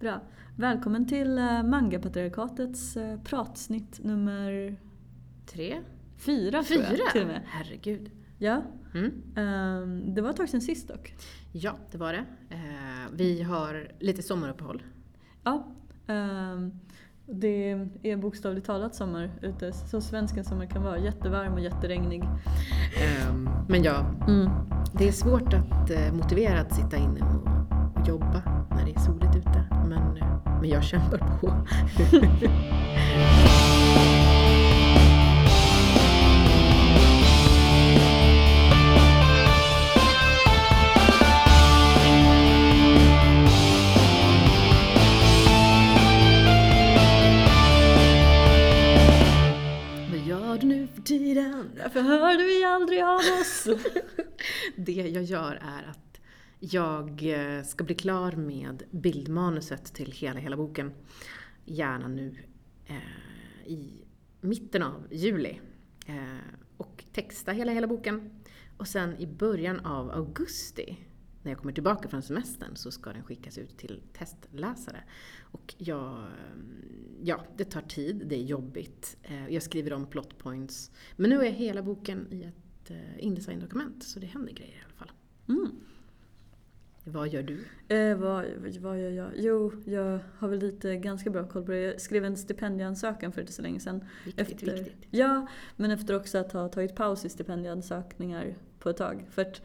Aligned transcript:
Bra. 0.00 0.20
Välkommen 0.56 1.06
till 1.06 1.38
uh, 1.38 1.62
Mangapatriarkatets 1.62 2.96
uh, 2.96 3.20
pratsnitt 3.24 4.04
nummer 4.04 4.76
Tre? 5.46 5.80
fyra, 6.16 6.62
tror 6.62 6.78
Fyra? 6.82 6.96
jag, 6.98 7.12
till 7.12 7.22
och 7.22 7.28
med. 7.28 7.40
Herregud. 7.46 8.10
Ja. 8.38 8.62
Mm. 8.94 9.22
Ehm, 9.36 10.14
det 10.14 10.20
var 10.22 10.30
ett 10.30 10.36
tag 10.36 10.48
sedan 10.48 10.60
sist 10.60 10.88
dock. 10.88 11.14
Ja, 11.52 11.76
det 11.90 11.98
var 11.98 12.12
det. 12.12 12.24
Eh, 12.50 13.10
vi 13.12 13.42
har 13.42 13.92
lite 14.00 14.22
sommaruppehåll. 14.22 14.82
Ja. 15.44 15.66
ehm, 16.06 16.72
det 17.26 17.70
är 18.02 18.16
bokstavligt 18.16 18.66
talat 18.66 18.94
sommar 18.94 19.30
ute, 19.42 19.72
så 19.72 20.00
svenska 20.00 20.44
sommar 20.44 20.66
kan 20.66 20.82
vara. 20.82 20.98
Jättevarm 20.98 21.52
och 21.52 21.60
jätteregnig. 21.60 22.22
Ehm, 23.02 23.48
men 23.68 23.82
ja, 23.82 24.06
Mm. 24.28 24.50
det 24.98 25.08
är 25.08 25.12
svårt 25.12 25.54
att 25.54 25.90
eh, 25.90 26.12
motivera 26.12 26.60
att 26.60 26.74
sitta 26.74 26.96
inne 26.96 27.20
och, 27.20 27.46
och 28.02 28.08
jobba 28.08 28.42
när 28.70 28.84
det 28.84 28.90
är 28.90 29.00
soligt 29.00 29.36
ute. 29.36 29.64
Men, 29.88 30.18
men 30.60 30.68
jag 30.68 30.84
kämpar 30.84 31.18
på. 31.40 31.52
Tiden? 51.04 51.70
Varför 51.82 52.00
hörde 52.00 52.44
vi 52.44 52.64
aldrig 52.64 53.02
av 53.02 53.16
oss? 53.16 53.68
Det 54.76 54.92
jag 54.92 55.22
gör 55.22 55.52
är 55.52 55.90
att 55.90 56.05
jag 56.60 57.22
eh, 57.22 57.62
ska 57.62 57.84
bli 57.84 57.94
klar 57.94 58.32
med 58.32 58.82
bildmanuset 58.90 59.84
till 59.94 60.12
hela, 60.12 60.40
hela 60.40 60.56
boken. 60.56 60.92
Gärna 61.64 62.08
nu 62.08 62.36
eh, 62.86 62.96
i 63.66 64.04
mitten 64.40 64.82
av 64.82 65.06
juli. 65.10 65.60
Eh, 66.06 66.38
och 66.76 67.04
texta 67.12 67.52
hela, 67.52 67.72
hela 67.72 67.86
boken. 67.86 68.30
Och 68.76 68.88
sen 68.88 69.16
i 69.16 69.26
början 69.26 69.80
av 69.80 70.10
augusti, 70.10 70.96
när 71.42 71.50
jag 71.52 71.58
kommer 71.58 71.72
tillbaka 71.72 72.08
från 72.08 72.22
semestern, 72.22 72.76
så 72.76 72.90
ska 72.90 73.12
den 73.12 73.22
skickas 73.22 73.58
ut 73.58 73.78
till 73.78 74.02
testläsare. 74.12 75.02
Och 75.40 75.74
jag, 75.78 76.18
eh, 76.18 76.26
ja, 77.22 77.44
det 77.56 77.64
tar 77.64 77.80
tid, 77.82 78.22
det 78.26 78.36
är 78.36 78.42
jobbigt. 78.42 79.16
Eh, 79.22 79.48
Jag 79.48 79.62
skriver 79.62 79.92
om 79.92 80.06
plot 80.06 80.38
points. 80.38 80.90
Men 81.16 81.30
nu 81.30 81.46
är 81.46 81.50
hela 81.50 81.82
boken 81.82 82.26
i 82.32 82.42
ett 82.42 82.90
eh, 82.90 83.24
Indesign-dokument, 83.24 84.04
så 84.04 84.20
det 84.20 84.26
händer 84.26 84.52
grejer 84.52 84.74
i 84.74 84.82
alla 84.84 84.94
fall. 84.94 85.10
Mm. 85.48 85.70
Vad 87.08 87.28
gör 87.28 87.42
du? 87.42 87.64
Eh, 87.96 88.16
vad, 88.16 88.44
vad 88.80 89.00
gör 89.00 89.10
jag? 89.10 89.30
Jo, 89.36 89.72
jag 89.84 90.18
har 90.38 90.48
väl 90.48 90.58
lite 90.58 90.96
ganska 90.96 91.30
bra 91.30 91.44
koll 91.48 91.64
på 91.64 91.72
det. 91.72 91.78
Jag 91.80 92.00
skrev 92.00 92.24
en 92.24 92.36
stipendieansökan 92.36 93.32
för 93.32 93.40
inte 93.40 93.52
så 93.52 93.62
länge 93.62 93.80
sedan. 93.80 94.04
Viktigt, 94.24 94.52
Efter, 94.52 94.72
viktigt. 94.72 95.06
Ja, 95.10 95.46
men 95.76 95.90
efter 95.90 96.16
också 96.16 96.38
att 96.38 96.52
ha 96.52 96.68
tagit 96.68 96.94
paus 96.96 97.24
i 97.24 97.28
stipendieansökningar 97.28 98.54
på 98.78 98.90
ett 98.90 98.96
tag. 98.96 99.26
För 99.30 99.42
att, 99.42 99.62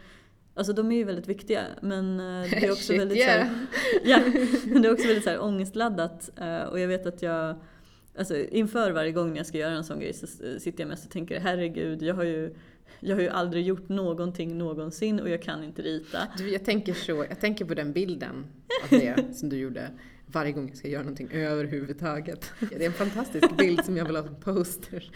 alltså 0.53 0.73
de 0.73 0.92
är 0.92 0.95
ju 0.95 1.03
väldigt 1.03 1.28
viktiga 1.28 1.62
men 1.81 2.19
eh, 2.19 2.50
det 2.52 2.66
är 2.66 2.72
också 2.72 2.84
Shit, 2.84 3.00
väldigt 3.02 3.17
yeah. 3.17 3.47
så 3.47 3.53
här, 3.53 3.67
ja, 4.03 4.19
men 4.66 4.81
det 4.81 4.88
är 4.88 4.94
också 4.94 5.08
väldigt 5.08 5.23
så 5.23 5.30
här 5.30 5.44
ångestladdat. 5.44 6.30
eh, 6.38 6.62
Och 6.64 6.80
jag 6.80 6.88
vet 6.88 7.06
att 7.06 7.22
jag, 7.22 7.56
alltså 8.17 8.38
inför 8.38 8.92
varje 8.92 9.12
gång 9.12 9.38
jag 9.38 9.45
ska 9.45 9.58
göra 9.58 9.73
en 9.73 9.84
sån 9.84 10.00
grej 10.00 10.14
så 10.14 10.28
sitter 10.59 10.80
jag 10.84 10.88
mest 10.88 11.06
och 11.06 11.12
tänker 11.12 11.40
herregud, 11.40 12.02
jag 12.02 12.16
har 12.16 12.23
ju 12.23 12.56
jag 13.00 13.16
har 13.16 13.22
ju 13.22 13.30
aldrig 13.30 13.66
gjort 13.66 13.90
någonting 13.90 14.58
någonsin 14.58 15.20
och 15.20 15.30
jag 15.30 15.42
kan 15.42 15.64
inte 15.64 15.81
rita. 15.81 16.18
Du, 16.38 16.50
jag 16.50 16.66
tänker 16.66 16.94
så, 16.94 17.26
jag 17.30 17.40
tänker 17.40 17.66
på 17.66 17.73
den 17.73 17.94
bilden 17.94 18.45
av 18.84 19.00
det 19.00 19.36
som 19.36 19.50
du 19.50 19.58
gjorde 19.58 19.92
varje 20.32 20.52
gång 20.52 20.68
jag 20.68 20.78
ska 20.78 20.88
göra 20.88 21.04
någonting 21.04 21.30
överhuvudtaget. 21.32 22.52
Det 22.60 22.84
är 22.84 22.88
en 22.88 22.94
fantastisk 22.94 23.58
bild 23.58 23.86
som 23.86 23.98
jag 23.98 24.06
vill 24.06 24.16
ha 24.16 24.24
som 24.24 24.36
poster. 24.36 25.12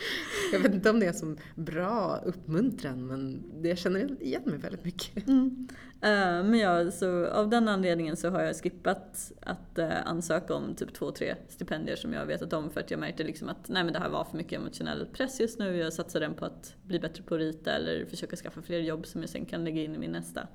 Jag 0.53 0.59
vet 0.59 0.73
inte 0.73 0.89
om 0.89 0.99
det 0.99 1.05
är 1.05 1.13
som 1.13 1.37
bra 1.55 2.21
uppmuntran 2.25 3.07
men 3.07 3.43
det, 3.61 3.69
jag 3.69 3.77
känner 3.77 4.23
igen 4.23 4.41
mig 4.45 4.57
väldigt 4.57 4.85
mycket. 4.85 5.27
Mm. 5.27 5.67
Eh, 6.01 6.43
men 6.43 6.59
ja, 6.59 6.91
så 6.91 7.27
av 7.27 7.49
den 7.49 7.67
anledningen 7.67 8.17
så 8.17 8.29
har 8.29 8.41
jag 8.41 8.55
skippat 8.55 9.31
att 9.41 9.77
eh, 9.77 10.07
ansöka 10.07 10.53
om 10.53 10.75
typ 10.75 10.93
två, 10.93 11.11
tre 11.11 11.35
stipendier 11.49 11.95
som 11.95 12.13
jag 12.13 12.19
har 12.19 12.27
vetat 12.27 12.53
om 12.53 12.69
för 12.69 12.79
att 12.79 12.91
jag 12.91 12.99
märkte 12.99 13.23
liksom 13.23 13.49
att 13.49 13.69
nej 13.69 13.83
men 13.83 13.93
det 13.93 13.99
här 13.99 14.09
var 14.09 14.23
för 14.23 14.37
mycket 14.37 14.59
emotionell 14.59 15.05
press 15.13 15.39
just 15.39 15.59
nu. 15.59 15.77
Jag 15.77 15.93
satsar 15.93 16.19
den 16.19 16.33
på 16.33 16.45
att 16.45 16.75
bli 16.83 16.99
bättre 16.99 17.23
på 17.23 17.35
att 17.35 17.41
rita 17.41 17.71
eller 17.71 18.05
försöka 18.05 18.35
skaffa 18.35 18.61
fler 18.61 18.79
jobb 18.79 19.05
som 19.05 19.21
jag 19.21 19.29
sen 19.29 19.45
kan 19.45 19.63
lägga 19.63 19.81
in 19.81 19.95
i 19.95 19.97
min 19.97 20.11
nästa 20.11 20.47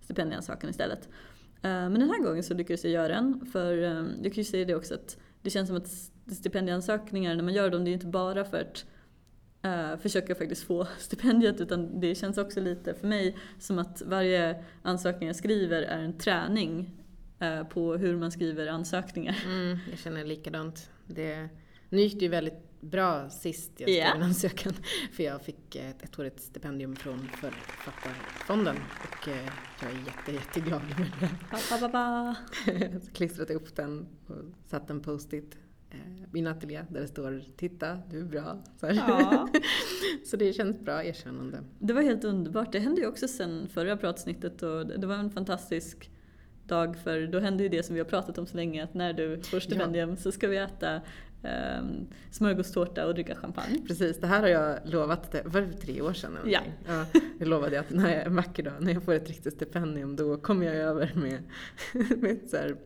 stipendieansökan 0.00 0.70
istället. 0.70 1.08
Eh, 1.62 1.70
men 1.70 1.94
den 1.94 2.10
här 2.10 2.22
gången 2.22 2.42
så 2.42 2.54
lyckades 2.54 2.84
jag 2.84 2.92
göra 2.92 3.14
en 3.14 3.46
för 3.52 3.82
eh, 3.82 4.04
jag 4.22 4.32
kan 4.32 4.42
ju 4.42 4.44
säga 4.44 4.64
det 4.64 4.74
också 4.74 4.94
att 4.94 5.18
det 5.42 5.50
känns 5.50 5.68
som 5.68 5.76
att 5.76 5.88
stipendieansökningar 6.34 7.34
när 7.34 7.42
man 7.42 7.54
gör 7.54 7.70
dem 7.70 7.84
det 7.84 7.90
är 7.90 7.92
inte 7.92 8.06
bara 8.06 8.44
för 8.44 8.60
att 8.60 8.86
eh, 9.62 10.00
försöka 10.00 10.34
faktiskt 10.34 10.62
få 10.62 10.86
stipendiet 10.98 11.60
utan 11.60 12.00
det 12.00 12.14
känns 12.14 12.38
också 12.38 12.60
lite 12.60 12.94
för 12.94 13.06
mig 13.06 13.36
som 13.58 13.78
att 13.78 14.02
varje 14.06 14.64
ansökning 14.82 15.26
jag 15.26 15.36
skriver 15.36 15.82
är 15.82 15.98
en 15.98 16.18
träning 16.18 16.96
på 17.70 17.96
hur 17.96 18.16
man 18.16 18.32
skriver 18.32 18.66
ansökningar. 18.66 19.36
Mm, 19.46 19.78
jag 19.90 19.98
känner 19.98 20.24
likadant. 20.24 20.90
Det, 21.06 21.48
nu 21.90 22.00
gick 22.00 22.14
det 22.14 22.24
ju 22.24 22.28
väldigt 22.28 22.80
bra 22.80 23.30
sist 23.30 23.72
jag 23.76 23.88
skrev 23.88 23.98
Ja. 23.98 24.14
en 24.14 24.22
ansökan. 24.22 24.72
För 25.12 25.22
jag 25.22 25.42
fick 25.42 25.76
ett 25.76 26.02
ettårigt 26.02 26.40
stipendium 26.40 26.96
från 26.96 27.28
Författarfonden 27.40 28.76
och 28.76 29.28
eh, 29.28 29.44
jag 29.82 29.90
är 29.90 29.96
jätte, 30.06 30.32
jätteglad 30.32 30.82
över 30.82 31.12
det. 31.20 31.28
Ba, 31.50 31.58
ba, 31.70 31.88
ba, 31.88 31.92
ba. 31.92 32.34
Så 33.04 33.12
klistrade 33.12 33.54
upp 33.54 33.76
den 33.76 34.06
och 34.26 34.36
satt 34.66 34.90
en 34.90 35.00
post-it 35.00 35.58
eh, 35.90 36.22
i 36.22 36.26
min 36.32 36.46
ateljé 36.46 36.84
där 36.90 37.00
det 37.00 37.08
står 37.08 37.44
“Titta, 37.56 37.98
du 38.10 38.20
är 38.20 38.24
bra”. 38.24 38.62
Så. 38.80 38.86
Ja. 38.86 39.48
så 40.26 40.36
det 40.36 40.52
känns 40.52 40.80
bra 40.80 41.04
erkännande. 41.04 41.64
Det 41.78 41.92
var 41.92 42.02
helt 42.02 42.24
underbart. 42.24 42.72
Det 42.72 42.78
hände 42.78 43.00
ju 43.00 43.06
också 43.06 43.28
sen 43.28 43.68
förra 43.68 43.96
pratsnittet 43.96 44.62
och 44.62 44.86
det 44.86 45.06
var 45.06 45.14
en 45.14 45.30
fantastisk 45.30 46.10
dag 46.66 46.96
för 46.98 47.26
då 47.26 47.38
hände 47.38 47.62
ju 47.62 47.68
det 47.68 47.82
som 47.82 47.94
vi 47.94 48.00
har 48.00 48.08
pratat 48.08 48.38
om 48.38 48.46
så 48.46 48.56
länge 48.56 48.84
att 48.84 48.94
när 48.94 49.12
du 49.12 49.42
får 49.42 49.60
stipendium 49.60 50.16
så 50.16 50.32
ska 50.32 50.48
vi 50.48 50.56
äta 50.56 51.00
um, 51.42 52.06
smörgåstårta 52.30 53.06
och 53.06 53.14
dricka 53.14 53.34
champagne. 53.34 53.78
Precis, 53.88 54.20
det 54.20 54.26
här 54.26 54.40
har 54.40 54.48
jag 54.48 54.78
lovat, 54.84 55.32
det 55.32 55.42
var 55.44 55.60
det 55.60 55.72
tre 55.72 56.00
år 56.02 56.12
sedan? 56.12 56.38
Ja. 56.46 56.60
ja. 56.88 57.04
Jag 57.38 57.48
lovade 57.48 57.80
att 57.80 57.90
när 57.90 58.22
jag 58.22 58.30
vacker 58.30 58.62
dag, 58.62 58.72
när 58.80 58.92
jag 58.92 59.02
får 59.02 59.14
ett 59.14 59.28
riktigt 59.28 59.54
stipendium, 59.54 60.16
då 60.16 60.36
kommer 60.36 60.66
jag 60.66 60.76
över 60.76 61.12
med, 61.14 61.42
med 62.22 62.38
så 62.50 62.56
här, 62.56 62.76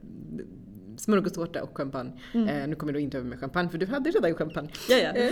smörgåstårta 0.97 1.63
och 1.63 1.77
champagne. 1.77 2.13
Mm. 2.35 2.49
Eh, 2.49 2.69
nu 2.69 2.77
kommer 2.77 2.93
då 2.93 2.99
inte 2.99 3.19
över 3.19 3.29
med 3.29 3.41
champagne, 3.41 3.69
för 3.69 3.79
du 3.79 3.87
hade 3.87 4.11
redan 4.11 4.35
champagne. 4.35 4.71
Ja, 4.89 4.97
ja. 4.97 5.31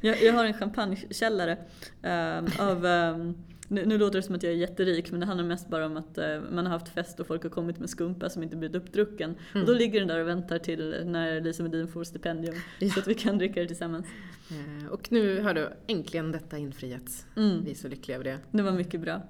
Jag, 0.00 0.22
jag 0.22 0.32
har 0.32 0.44
en 0.44 0.54
champagnekällare 0.54 1.58
ehm, 2.02 2.46
av 2.58 2.86
ehm, 2.86 3.34
nu, 3.70 3.86
nu 3.86 3.98
låter 3.98 4.18
det 4.18 4.22
som 4.22 4.34
att 4.34 4.42
jag 4.42 4.52
är 4.52 4.56
jätterik 4.56 5.10
men 5.10 5.20
det 5.20 5.26
handlar 5.26 5.44
mest 5.44 5.68
bara 5.68 5.86
om 5.86 5.96
att 5.96 6.18
eh, 6.18 6.40
man 6.50 6.66
har 6.66 6.72
haft 6.72 6.88
fest 6.88 7.20
och 7.20 7.26
folk 7.26 7.42
har 7.42 7.50
kommit 7.50 7.78
med 7.78 7.90
skumpa 7.90 8.28
som 8.30 8.42
inte 8.42 8.56
blivit 8.56 8.76
uppdrucken. 8.76 9.34
Mm. 9.52 9.62
Och 9.62 9.66
då 9.72 9.78
ligger 9.78 9.98
den 10.00 10.08
där 10.08 10.20
och 10.20 10.28
väntar 10.28 10.58
till 10.58 11.02
när 11.06 11.40
Lisa 11.40 11.62
Medin 11.62 11.88
får 11.88 12.04
stipendium 12.04 12.54
Ja. 12.78 12.88
så 12.90 13.00
att 13.00 13.08
vi 13.08 13.14
kan 13.14 13.38
dricka 13.38 13.60
det 13.60 13.66
tillsammans. 13.66 14.06
Eh, 14.50 14.86
och 14.92 15.12
nu 15.12 15.40
har 15.42 15.54
du 15.54 15.68
äntligen 15.86 16.32
detta 16.32 16.58
infriats. 16.58 17.26
Mm. 17.36 17.64
Vi 17.64 17.70
är 17.70 17.74
så 17.74 17.88
lyckliga 17.88 18.14
över 18.14 18.24
det. 18.24 18.38
Det 18.50 18.62
var 18.62 18.72
mycket 18.72 19.00
bra. 19.00 19.22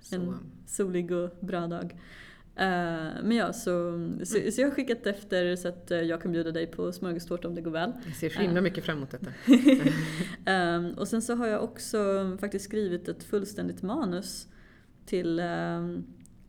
Så, 0.00 0.14
En 0.16 0.34
solig 0.66 1.12
och 1.12 1.30
bra 1.40 1.66
dag. 1.66 1.96
Eh, 2.56 3.22
men 3.22 3.32
ja, 3.32 3.52
så, 3.52 4.00
så, 4.24 4.50
så 4.52 4.60
jag 4.60 4.68
har 4.68 4.74
skickat 4.74 5.06
efter 5.06 5.56
så 5.56 5.68
att 5.68 5.90
eh, 5.90 6.00
jag 6.00 6.22
kan 6.22 6.32
bjuda 6.32 6.50
dig 6.50 6.66
på 6.66 6.92
smörgåstårta 6.92 7.48
om 7.48 7.54
det 7.54 7.60
går 7.60 7.70
väl. 7.70 7.92
jag 8.06 8.16
ser 8.16 8.30
så 8.30 8.40
himla 8.40 8.60
mycket 8.60 8.84
fram 8.84 8.96
emot 8.96 9.10
detta. 9.10 9.30
Ehm, 10.50 10.90
och 10.90 11.08
sen 11.08 11.22
så 11.22 11.34
har 11.34 11.46
jag 11.46 11.64
också 11.64 11.98
faktiskt 12.40 12.64
skrivit 12.64 13.08
ett 13.08 13.22
fullständigt 13.24 13.82
manus 13.82 14.48
till 15.06 15.38
ehm, 15.40 16.04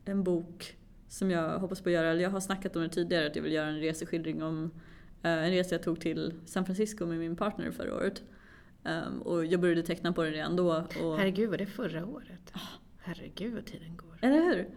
en 0.06 0.24
bok 0.24 0.78
som 1.08 1.32
jag 1.32 1.60
hoppas 1.60 1.82
på 1.82 1.90
att 1.90 1.94
göra. 1.94 2.16
Jag 2.16 2.30
har 2.30 2.40
snackat 2.40 2.76
om 2.76 2.82
det 2.82 2.90
tidigare 2.90 3.28
att 3.28 3.36
jag 3.36 3.44
vill 3.44 3.54
göra 3.54 3.68
en 3.68 3.80
reseskildring 3.80 4.44
om 4.44 4.72
eh, 5.24 5.32
en 5.32 5.52
resa 5.52 5.76
jag 5.76 5.84
tog 5.84 6.00
till 6.00 6.34
San 6.46 6.66
Francisco 6.66 7.06
med 7.06 7.18
min 7.18 7.36
partner 7.36 7.72
förra 7.72 7.96
året. 7.96 8.24
Ehm, 8.84 9.22
och 9.22 9.46
jag 9.46 9.60
började 9.62 9.84
teckna 9.84 10.14
på 10.14 10.24
det 10.24 10.32
redan 10.32 10.56
då. 10.56 10.88
Och, 11.04 11.18
Herregud, 11.18 11.50
var 11.50 11.58
det 11.58 11.66
förra 11.66 12.06
året? 12.06 12.54
Herregud 12.98 13.54
vad 13.54 13.66
tiden 13.66 13.98
går. 13.98 14.18
eller 14.22 14.44
hur? 14.44 14.68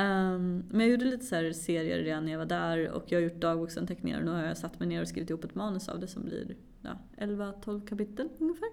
Ehm, 0.00 0.64
men 0.68 0.80
jag 0.80 0.90
gjorde 0.90 1.04
lite 1.04 1.24
så 1.24 1.52
serier 1.60 1.98
redan 1.98 2.24
när 2.24 2.32
jag 2.32 2.38
var 2.38 2.46
där 2.46 2.90
och 2.90 3.04
jag 3.06 3.18
har 3.18 3.22
gjort 3.22 3.40
dagboksanteckningar 3.40 4.18
och 4.18 4.24
nu 4.24 4.30
har 4.30 4.44
jag 4.44 4.56
satt 4.56 4.80
mig 4.80 4.88
ner 4.88 5.02
och 5.02 5.08
skrivit 5.08 5.30
ihop 5.30 5.44
ett 5.44 5.54
manus 5.54 5.88
av 5.88 6.00
det 6.00 6.06
som 6.06 6.24
blir 6.24 6.56
ja, 6.82 6.98
11-12 7.18 7.86
kapitel 7.86 8.28
ungefär. 8.38 8.68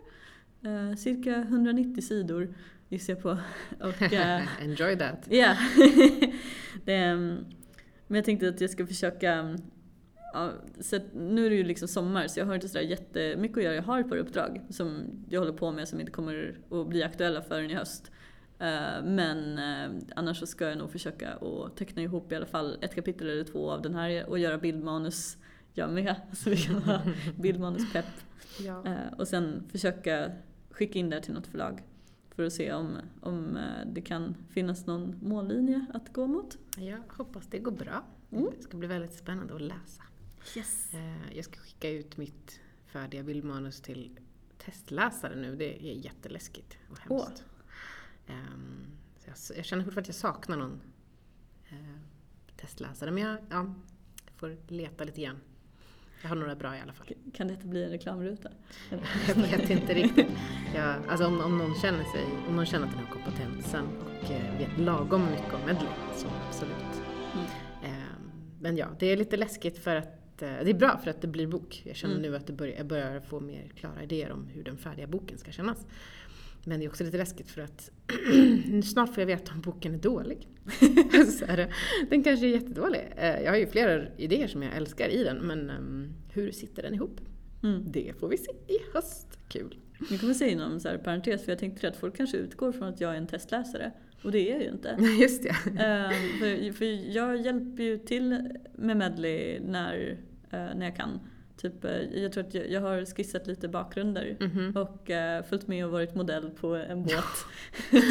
Eh, 0.61 0.95
cirka 0.95 1.35
190 1.35 2.01
sidor 2.01 2.55
gissar 2.89 3.13
jag 3.13 3.21
på. 3.21 3.37
Och, 3.79 4.13
eh, 4.13 4.63
Enjoy 4.63 4.97
that. 4.97 5.27
Ja. 5.29 5.55
det, 6.85 6.93
ehm, 6.93 7.45
men 8.07 8.15
jag 8.15 8.25
tänkte 8.25 8.49
att 8.49 8.61
jag 8.61 8.69
ska 8.69 8.87
försöka 8.87 9.57
Ja, 10.33 10.51
så 10.79 10.99
nu 11.13 11.45
är 11.45 11.49
det 11.49 11.55
ju 11.55 11.63
liksom 11.63 11.87
sommar 11.87 12.27
så 12.27 12.39
jag 12.39 12.45
har 12.45 12.55
inte 12.55 12.67
sådär 12.67 12.85
jättemycket 12.85 13.57
att 13.57 13.63
göra. 13.63 13.75
Jag 13.75 13.83
har 13.83 13.99
ett 13.99 14.09
par 14.09 14.17
uppdrag 14.17 14.61
som 14.69 15.03
jag 15.29 15.39
håller 15.39 15.53
på 15.53 15.71
med 15.71 15.87
som 15.87 15.99
inte 15.99 16.11
kommer 16.11 16.57
att 16.71 16.87
bli 16.87 17.03
aktuella 17.03 17.41
förrän 17.41 17.71
i 17.71 17.73
höst. 17.73 18.11
Eh, 18.59 19.03
Men 19.03 19.57
eh, 19.59 20.03
annars 20.15 20.39
så 20.39 20.45
ska 20.47 20.69
jag 20.69 20.77
nog 20.77 20.91
försöka 20.91 21.33
att 21.33 21.75
teckna 21.77 22.01
ihop 22.01 22.31
i 22.31 22.35
alla 22.35 22.45
fall 22.45 22.77
ett 22.81 22.95
kapitel 22.95 23.29
eller 23.29 23.43
två 23.43 23.71
av 23.71 23.81
den 23.81 23.95
här 23.95 24.29
och 24.29 24.39
göra 24.39 24.57
bildmanus 24.57 25.37
jag 25.73 25.89
med. 25.93 26.15
Så 26.33 26.49
vi 26.49 26.57
kan 26.57 26.75
ha 26.83 27.01
bildmanuspepp. 27.41 28.05
Ja. 28.59 28.85
Eh, 28.85 29.13
Och 29.17 29.27
sen 29.27 29.63
försöka 29.71 30.31
skicka 30.71 30.99
in 30.99 31.09
det 31.09 31.21
till 31.21 31.33
något 31.33 31.47
förlag. 31.47 31.83
För 32.35 32.43
att 32.43 32.53
se 32.53 32.73
om, 32.73 32.97
om 33.21 33.59
det 33.85 34.01
kan 34.01 34.35
finnas 34.49 34.85
någon 34.85 35.15
mållinje 35.21 35.85
att 35.93 36.13
gå 36.13 36.27
mot. 36.27 36.57
Jag 36.77 36.99
hoppas 37.09 37.47
det 37.47 37.59
går 37.59 37.71
bra. 37.71 38.03
Mm. 38.31 38.47
Det 38.57 38.63
ska 38.63 38.77
bli 38.77 38.87
väldigt 38.87 39.13
spännande 39.13 39.55
att 39.55 39.61
läsa. 39.61 40.03
Yes. 40.57 40.91
Jag 41.35 41.45
ska 41.45 41.59
skicka 41.59 41.89
ut 41.89 42.17
mitt 42.17 42.59
färdiga 42.85 43.23
bildmanus 43.23 43.81
till 43.81 44.19
testläsare 44.57 45.35
nu. 45.35 45.55
Det 45.55 45.89
är 45.91 45.93
jätteläskigt 45.93 46.77
och 46.89 46.97
hemskt. 46.99 47.39
Ehm, 47.39 47.45
så 49.17 49.53
jag, 49.53 49.57
jag 49.57 49.65
känner 49.65 49.83
fortfarande 49.83 50.01
att 50.01 50.07
jag 50.07 50.15
saknar 50.15 50.57
någon 50.57 50.81
eh, 51.69 51.75
testläsare. 52.55 53.11
Men 53.11 53.23
jag, 53.23 53.37
ja, 53.49 53.73
får 54.35 54.57
leta 54.67 55.03
lite 55.03 55.21
grann. 55.21 55.39
Jag 56.21 56.29
har 56.29 56.35
några 56.35 56.55
bra 56.55 56.77
i 56.77 56.81
alla 56.81 56.93
fall. 56.93 57.07
Kan 57.33 57.47
detta 57.47 57.67
bli 57.67 57.83
en 57.83 57.89
reklamruta? 57.89 58.49
Jag 59.27 59.35
vet 59.35 59.69
inte 59.69 59.93
riktigt. 59.93 60.27
Jag, 60.75 60.95
alltså 61.07 61.27
om, 61.27 61.41
om, 61.41 61.57
någon 61.57 61.75
känner 61.75 62.03
sig, 62.03 62.25
om 62.47 62.55
någon 62.55 62.65
känner 62.65 62.87
att 62.87 62.93
den 62.93 63.05
har 63.05 63.11
kompetensen 63.11 63.85
och 64.01 64.31
eh, 64.31 64.57
vet 64.57 64.79
lagom 64.79 65.25
mycket 65.25 65.53
om 65.53 65.61
medley, 65.65 65.89
så 66.15 66.27
absolut. 66.47 67.01
Mm. 67.33 67.45
Ehm, 67.83 68.31
men 68.59 68.77
ja, 68.77 68.87
det 68.99 69.05
är 69.05 69.17
lite 69.17 69.37
läskigt 69.37 69.77
för 69.77 69.95
att 69.95 70.41
eh, 70.41 70.49
det 70.63 70.69
är 70.69 70.73
bra 70.73 70.97
för 71.03 71.09
att 71.09 71.21
det 71.21 71.27
blir 71.27 71.47
bok. 71.47 71.81
Jag 71.85 71.95
känner 71.95 72.15
Mm. 72.15 72.31
nu 72.31 72.37
att 72.37 72.47
det 72.47 72.53
börjar, 72.53 72.77
jag 72.77 72.85
börjar 72.85 73.19
få 73.19 73.39
mer 73.39 73.71
klara 73.75 74.03
idéer 74.03 74.31
om 74.31 74.47
hur 74.47 74.63
den 74.63 74.77
färdiga 74.77 75.07
boken 75.07 75.37
ska 75.37 75.51
kännas. 75.51 75.85
Men 76.67 76.79
det 76.79 76.85
är 76.85 76.89
också 76.89 77.03
lite 77.03 77.17
läskigt 77.17 77.51
för 77.51 77.61
att 77.61 77.91
snart 78.83 79.13
får 79.13 79.21
jag 79.21 79.27
veta 79.27 79.51
om 79.53 79.61
boken 79.61 79.93
är 79.93 79.97
dålig. 79.97 80.47
så 81.39 81.45
är 81.45 81.57
det. 81.57 81.69
Den 82.09 82.23
kanske 82.23 82.45
är 82.45 82.49
jättedålig. 82.49 83.01
Eh, 83.17 83.41
Jag 83.41 83.51
har 83.51 83.57
ju 83.57 83.67
flera 83.67 84.07
idéer 84.17 84.47
som 84.47 84.63
jag 84.63 84.75
älskar 84.75 85.09
i 85.09 85.23
den, 85.23 85.37
men 85.37 85.69
ehm, 85.69 86.13
hur 86.33 86.51
sitter 86.51 86.83
den 86.83 86.93
ihop? 86.93 87.21
Mm. 87.63 87.83
Det 87.91 88.13
får 88.19 88.27
vi 88.29 88.37
se 88.37 88.51
i 88.51 88.77
höst. 88.93 89.39
Kul! 89.49 89.77
Nu 90.11 90.17
kommer 90.17 90.29
jag 90.29 90.35
säga 90.35 90.51
inom 90.51 90.79
så 90.79 90.87
här 90.89 90.97
parentes, 90.97 91.43
för 91.43 91.51
jag 91.51 91.59
tänkte 91.59 91.87
att 91.87 91.95
folk 91.97 92.17
kanske 92.17 92.37
utgår 92.37 92.71
från 92.71 92.87
att 92.87 93.01
jag 93.01 93.13
är 93.13 93.17
en 93.17 93.27
testläsare. 93.27 93.91
Och 94.23 94.31
det 94.31 94.49
är 94.49 94.53
jag 94.53 94.63
ju 94.63 94.69
inte. 94.69 94.97
Just 95.21 95.43
det. 95.43 95.49
Eh, 95.49 96.39
för, 96.39 96.73
för 96.73 97.15
jag 97.15 97.41
hjälper 97.41 97.83
ju 97.83 97.97
till 97.97 98.49
med 98.75 98.97
medley 98.97 99.59
när, 99.59 100.17
eh, 100.49 100.59
när 100.75 100.85
jag 100.85 100.95
kan. 100.95 101.19
Typ, 101.57 101.85
eh, 101.85 101.91
jag 101.91 102.31
tror 102.31 102.43
att 102.43 102.53
jag, 102.53 102.71
jag 102.71 102.81
har 102.81 103.15
skissat 103.15 103.47
lite 103.47 103.67
bakgrunder. 103.67 104.37
Mhm. 104.39 104.77
Och 104.77 105.09
eh, 105.09 105.43
följt 105.43 105.67
med 105.67 105.85
och 105.85 105.91
varit 105.91 106.15
modell 106.15 106.49
på 106.49 106.75
en 106.75 107.03
båt. 107.03 107.45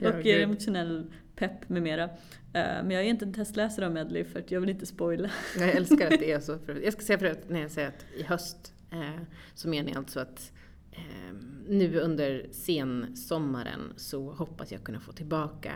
Och 0.00 0.04
ger 0.04 0.22
gud. 0.22 0.42
emotionell 0.42 1.12
pepp 1.36 1.68
med 1.68 1.82
mera. 1.82 2.04
Eh, 2.52 2.82
men 2.82 2.90
jag 2.90 3.04
är 3.04 3.08
inte 3.08 3.24
en 3.24 3.34
testläsare 3.34 3.86
av 3.86 3.92
medley 3.92 4.24
för 4.24 4.38
att 4.38 4.50
jag 4.50 4.60
vill 4.60 4.70
inte 4.70 4.86
spoila. 4.86 5.30
Jag 5.58 5.68
älskar 5.68 6.06
att 6.12 6.20
det 6.20 6.32
är 6.32 6.40
så. 6.40 6.58
Jag 6.84 6.92
ska 6.92 7.02
säga 7.02 7.18
förut, 7.18 7.40
när 7.48 7.60
jag 7.60 7.70
säger 7.70 7.88
att 7.88 8.04
i 8.16 8.22
höst, 8.22 8.74
eh, 8.90 9.22
så 9.54 9.68
menar 9.68 9.88
jag 9.88 9.98
alltså 9.98 10.20
att 10.20 10.52
eh, 10.92 11.34
nu 11.68 12.00
under 12.00 12.46
sensommaren 12.52 13.92
så 13.96 14.32
hoppas 14.32 14.72
jag 14.72 14.84
kunna 14.84 15.00
få 15.00 15.12
tillbaka 15.12 15.72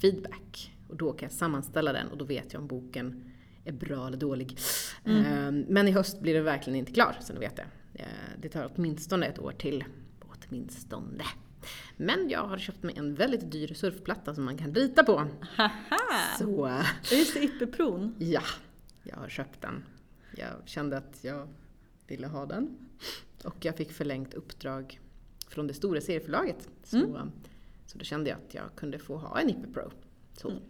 feedback. 0.00 0.72
Och 0.88 0.96
då 0.96 1.12
kan 1.12 1.26
jag 1.26 1.32
sammanställa 1.32 1.92
den 1.92 2.08
och 2.08 2.18
då 2.18 2.24
vet 2.24 2.52
jag 2.52 2.62
om 2.62 2.68
boken 2.68 3.30
är 3.64 3.72
bra 3.72 4.06
eller 4.06 4.16
dålig. 4.16 4.58
Mm. 5.04 5.24
Eh, 5.24 5.64
men 5.68 5.88
i 5.88 5.90
höst 5.90 6.20
blir 6.20 6.34
den 6.34 6.44
verkligen 6.44 6.78
inte 6.78 6.92
klar, 6.92 7.16
så 7.20 7.32
ni 7.32 7.38
vet 7.38 7.56
det. 7.56 7.66
Eh, 7.94 8.06
det 8.42 8.48
tar 8.48 8.72
åtminstone 8.76 9.26
ett 9.26 9.38
år 9.38 9.52
till. 9.52 9.84
Åtminstone. 10.48 11.24
Men 11.96 12.28
jag 12.28 12.46
har 12.46 12.58
köpt 12.58 12.82
mig 12.82 12.94
en 12.98 13.14
väldigt 13.14 13.52
dyr 13.52 13.74
surfplatta 13.74 14.34
som 14.34 14.44
man 14.44 14.56
kan 14.58 14.74
rita 14.74 15.04
på. 15.04 15.26
Haha! 15.56 16.36
Så 16.38 17.14
Just 17.14 17.34
det, 17.34 17.40
Ippe-pron. 17.44 18.14
Ja, 18.18 18.42
jag 19.02 19.16
har 19.16 19.28
köpt 19.28 19.60
den. 19.60 19.84
Jag 20.36 20.50
kände 20.64 20.96
att 20.96 21.18
jag 21.24 21.48
ville 22.06 22.26
ha 22.26 22.46
den. 22.46 22.78
Och 23.44 23.56
jag 23.64 23.76
fick 23.76 23.92
förlängt 23.92 24.34
uppdrag 24.34 25.00
från 25.48 25.66
det 25.66 25.74
stora 25.74 26.00
serieförlaget. 26.00 26.68
Så, 26.84 26.96
Mm. 26.96 27.30
så 27.86 27.98
då 27.98 28.04
kände 28.04 28.30
jag 28.30 28.38
att 28.46 28.54
jag 28.54 28.64
kunde 28.76 28.98
få 28.98 29.16
ha 29.16 29.40
en 29.40 29.50
Ippe 29.50 29.66
Pro. 29.72 29.90
Så. 30.36 30.48
Mm. 30.50 30.62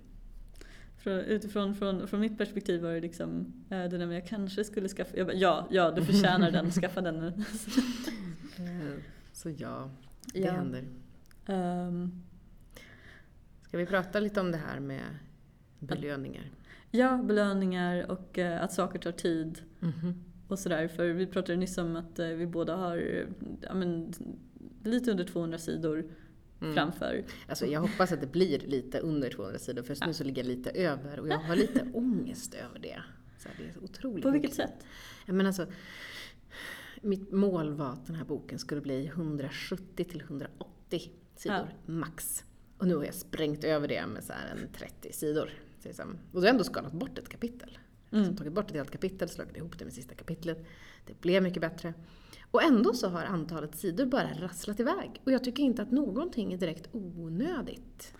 Från, 1.04 1.18
utifrån 1.20 1.74
från, 1.74 2.08
från 2.08 2.20
mitt 2.20 2.38
perspektiv 2.38 2.82
var 2.82 2.90
det 2.92 3.00
liksom 3.00 3.52
eh, 3.70 3.78
det 3.78 3.88
där 3.98 4.06
med 4.06 4.16
jag 4.16 4.26
kanske 4.26 4.64
skulle 4.64 4.88
skaffa, 4.88 5.16
jag 5.16 5.26
bara, 5.26 5.36
ja, 5.36 5.66
ja 5.70 5.90
du 5.90 6.04
förtjänar 6.04 6.50
den, 6.50 6.70
skaffa 6.80 7.00
den 7.00 7.18
nu. 7.20 7.26
Eh, 8.58 8.98
Så 9.32 9.50
ja, 9.50 9.90
det 10.32 10.38
Ja. 10.40 10.52
händer. 10.52 10.84
Ehm, 11.46 12.22
Ska 13.62 13.78
vi 13.78 13.86
prata 13.86 14.20
lite 14.20 14.40
om 14.40 14.50
det 14.52 14.58
här 14.58 14.80
med 14.80 15.02
belöningar? 15.78 16.50
ja, 16.90 17.16
belöningar 17.24 18.10
och 18.10 18.38
eh, 18.38 18.62
att 18.62 18.72
saker 18.72 18.98
tar 18.98 19.12
tid 19.12 19.58
Mhm. 19.80 20.24
och 20.48 20.58
sådär. 20.58 20.88
För 20.88 21.08
vi 21.08 21.26
pratade 21.26 21.56
nyss 21.56 21.78
om 21.78 21.96
att 21.96 22.18
vi 22.18 22.46
båda 22.46 22.76
har 22.76 22.96
ja, 23.60 23.74
men, 23.74 24.12
lite 24.84 25.10
under 25.10 25.24
200 25.24 25.58
sidor 25.58 26.04
Mm. 26.64 26.74
framför. 26.74 27.24
Alltså 27.48 27.66
jag 27.66 27.80
hoppas 27.80 28.12
att 28.12 28.20
det 28.20 28.26
blir 28.32 28.58
lite 28.58 28.98
under 28.98 29.30
200 29.30 29.58
sidor 29.58 29.82
för 29.82 29.90
just 29.90 30.06
nu 30.06 30.14
så 30.14 30.24
ligger 30.24 30.42
jag 30.42 30.48
lite 30.48 30.70
över 30.70 31.20
och 31.20 31.28
jag 31.28 31.38
har 31.38 31.56
lite 31.56 31.86
ångest 31.94 32.54
över 32.54 32.78
det. 32.78 33.02
Så 33.38 33.48
det 33.58 33.64
är 33.64 33.84
otroligt 33.84 34.22
På 34.22 34.30
mycket. 34.30 34.44
vilket 34.44 34.56
sätt? 34.56 34.86
Ja, 35.26 35.32
men 35.32 35.46
alltså, 35.46 35.66
mitt 37.02 37.32
mål 37.32 37.74
var 37.74 37.90
att 37.92 38.06
den 38.06 38.16
här 38.16 38.24
boken 38.24 38.58
skulle 38.58 38.80
bli 38.80 39.06
170 39.06 40.04
till 40.04 40.20
180 40.20 41.10
sidor 41.36 41.68
max. 41.86 42.44
Och 42.78 42.86
nu 42.88 42.96
har 42.96 43.04
jag 43.04 43.14
sprängt 43.14 43.64
över 43.64 43.88
det 43.88 44.06
med 44.06 44.24
så 44.24 44.32
här 44.32 44.56
en 44.56 44.68
30 44.72 45.12
sidor. 45.12 45.50
Liksom. 45.82 46.10
Och 46.10 46.16
då 46.32 46.38
har 46.40 46.44
jag 46.46 46.50
ändå 46.52 46.64
skalat 46.64 46.92
bort 46.92 47.18
ett 47.18 47.28
kapitel. 47.28 47.78
Mm. 48.12 48.24
Så 48.24 48.36
tagit 48.36 48.52
bort 48.52 48.70
ett 48.70 48.76
helt 48.76 48.90
kapitel, 48.90 49.28
slagit 49.28 49.56
ihop 49.56 49.78
det 49.78 49.84
med 49.84 49.94
sista 49.94 50.14
kapitlet. 50.14 50.66
Det 51.06 51.20
blev 51.20 51.42
mycket 51.42 51.60
bättre. 51.60 51.94
Och 52.54 52.62
ändå 52.62 52.94
så 52.94 53.08
har 53.08 53.24
antalet 53.24 53.74
sidor 53.74 54.06
bara 54.06 54.28
rasslat 54.32 54.80
iväg. 54.80 55.20
Och 55.24 55.32
jag 55.32 55.44
tycker 55.44 55.62
inte 55.62 55.82
att 55.82 55.90
någonting 55.90 56.52
är 56.52 56.56
direkt 56.56 56.88
onödigt. 56.92 58.14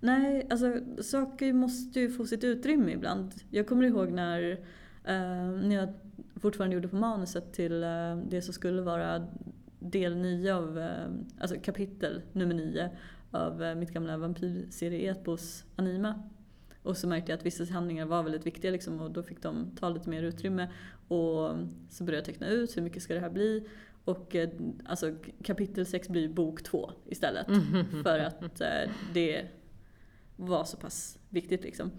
Nej, 0.00 0.46
alltså 0.50 0.80
saker 1.02 1.52
måste 1.52 2.00
ju 2.00 2.10
få 2.10 2.26
sitt 2.26 2.44
utrymme 2.44 2.92
ibland. 2.92 3.34
Jag 3.50 3.66
kommer 3.66 3.84
ihåg 3.84 4.10
när, 4.10 4.50
eh, 5.04 5.50
när 5.62 5.74
jag 5.74 5.88
fortfarande 6.36 6.74
gjorde 6.74 6.88
på 6.88 6.96
manuset 6.96 7.52
till 7.52 7.82
eh, 7.82 8.16
det 8.28 8.42
som 8.42 8.54
skulle 8.54 8.82
vara 8.82 9.26
del 9.78 10.16
9 10.16 10.54
av, 10.54 10.78
eh, 10.78 11.08
alltså 11.40 11.56
kapitel 11.62 12.22
nummer 12.32 12.54
9 12.54 12.90
av 13.30 13.62
eh, 13.62 13.74
mitt 13.74 13.90
gamla 13.90 14.16
vampyrserie 14.16 15.10
Epos 15.10 15.64
Anima. 15.76 16.22
Och 16.88 16.96
så 16.96 17.08
märkte 17.08 17.32
jag 17.32 17.38
att 17.38 17.46
vissa 17.46 17.64
handlingar 17.72 18.06
var 18.06 18.22
väldigt 18.22 18.46
viktiga 18.46 18.70
liksom, 18.70 19.00
och 19.00 19.10
då 19.10 19.22
fick 19.22 19.42
de 19.42 19.70
ta 19.76 19.88
lite 19.88 20.08
mer 20.10 20.22
utrymme. 20.22 20.68
Och 21.08 21.56
så 21.88 22.04
började 22.04 22.16
jag 22.16 22.24
teckna 22.24 22.48
ut 22.48 22.76
hur 22.76 22.82
mycket 22.82 23.02
ska 23.02 23.14
det 23.14 23.20
här 23.20 23.30
bli. 23.30 23.68
Och 24.04 24.34
eh, 24.36 24.48
alltså 24.84 25.14
kapitel 25.42 25.86
6 25.86 26.08
blir 26.08 26.28
bok 26.28 26.62
2 26.62 26.92
istället. 27.06 27.46
För 28.02 28.18
att 28.18 28.60
eh, 28.60 28.90
det 29.14 29.46
var 30.36 30.64
så 30.64 30.76
pass 30.76 31.18
viktigt 31.28 31.62
liksom. 31.62 31.90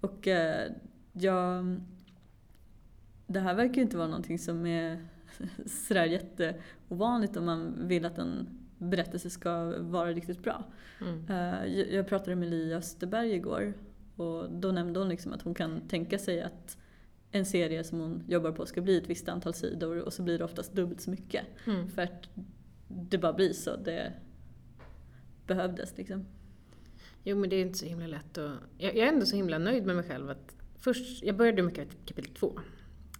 Och 0.00 0.28
eh, 0.28 0.72
jag... 1.12 1.80
Det 3.26 3.40
här 3.40 3.54
verkar 3.54 3.74
ju 3.74 3.82
inte 3.82 3.96
vara 3.96 4.08
någonting 4.08 4.38
som 4.38 4.66
är 4.66 5.06
sådär 5.66 6.04
jätteovanligt 6.04 7.36
om 7.36 7.44
man 7.44 7.88
vill 7.88 8.04
att 8.04 8.18
en 8.18 8.48
berättelse 8.78 9.30
ska 9.30 9.78
vara 9.80 10.12
riktigt 10.12 10.42
bra. 10.42 10.64
Mm. 11.00 11.24
Eh, 11.28 11.66
jag- 11.78 11.92
jag 11.92 12.06
pratade 12.08 12.36
med 12.36 12.48
Li 12.50 12.74
Österberg 12.74 13.32
igår 13.32 13.74
och 14.16 14.50
då 14.52 14.72
nämnde 14.72 14.98
hon 15.00 15.08
liksom 15.08 15.32
att 15.32 15.42
hon 15.42 15.54
kan 15.54 15.88
tänka 15.88 16.18
sig 16.18 16.42
att 16.42 16.78
en 17.30 17.46
serie 17.46 17.84
som 17.84 18.00
hon 18.00 18.22
jobbar 18.28 18.52
på 18.52 18.66
ska 18.66 18.80
bli 18.80 18.98
ett 18.98 19.06
visst 19.10 19.28
antal 19.28 19.54
sidor 19.54 19.98
och 19.98 20.12
så 20.12 20.22
blir 20.22 20.38
det 20.38 20.44
oftast 20.44 20.72
dubbelt 20.72 21.00
så 21.00 21.10
mycket. 21.10 21.44
Mm. 21.66 21.88
För 21.88 22.02
att 22.02 22.28
det 22.88 23.18
bara 23.18 23.32
blir 23.32 23.52
så. 23.52 23.76
Det 23.76 24.12
behövdes 25.46 25.96
liksom. 25.96 26.26
Jo 27.24 27.36
men 27.38 27.50
det 27.50 27.56
är 27.56 27.60
inte 27.62 27.78
så 27.78 27.86
himla 27.86 28.06
lätt 28.06 28.38
att... 28.38 28.52
Jag, 28.78 28.96
jag 28.96 29.08
är 29.08 29.12
ändå 29.12 29.26
så 29.26 29.36
himla 29.36 29.58
nöjd 29.58 29.86
med 29.86 29.96
mig 29.96 30.04
själv 30.04 30.30
att 30.30 30.56
först, 30.78 31.22
jag 31.22 31.36
började 31.36 31.62
med 31.62 31.74
kap- 31.74 32.06
kapitel 32.06 32.34
två. 32.34 32.60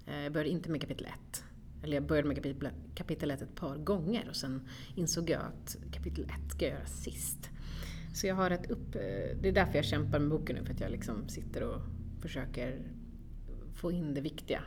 Eh, 0.07 0.19
Jag 0.23 0.33
började 0.33 0.51
inte 0.51 0.71
med 0.71 0.81
kapitel 0.81 1.07
ett. 1.07 1.45
Eller 1.83 1.95
jag 1.95 2.03
började 2.07 2.29
med 2.29 2.37
kapitel, 2.37 2.69
kapitel 2.95 3.31
ett 3.31 3.43
ett 3.43 3.55
par 3.55 3.77
gånger 3.77 4.27
och 4.29 4.37
sen 4.37 4.69
insåg 4.97 5.31
jag 5.31 5.41
att 5.41 5.77
kapitel 5.93 6.25
ett 6.25 6.53
ska 6.53 6.65
jag 6.65 6.75
göra 6.75 6.87
sist. 6.87 7.51
Så 8.15 8.27
jag 8.27 8.35
har 8.35 8.51
ett 8.51 8.71
upp... 8.71 8.95
eh, 8.95 9.01
Det 9.41 9.49
är 9.49 9.53
därför 9.53 9.75
jag 9.77 9.85
kämpar 9.85 10.19
med 10.19 10.29
boken 10.31 10.57
nu, 10.57 10.65
för 10.65 10.73
att 10.75 10.81
jag 10.81 10.91
liksom 10.91 11.29
sitter 11.29 11.63
och 11.63 11.81
försöker 12.23 12.79
få 13.75 13.93
in 13.93 14.15
det 14.15 14.21
viktiga. 14.21 14.63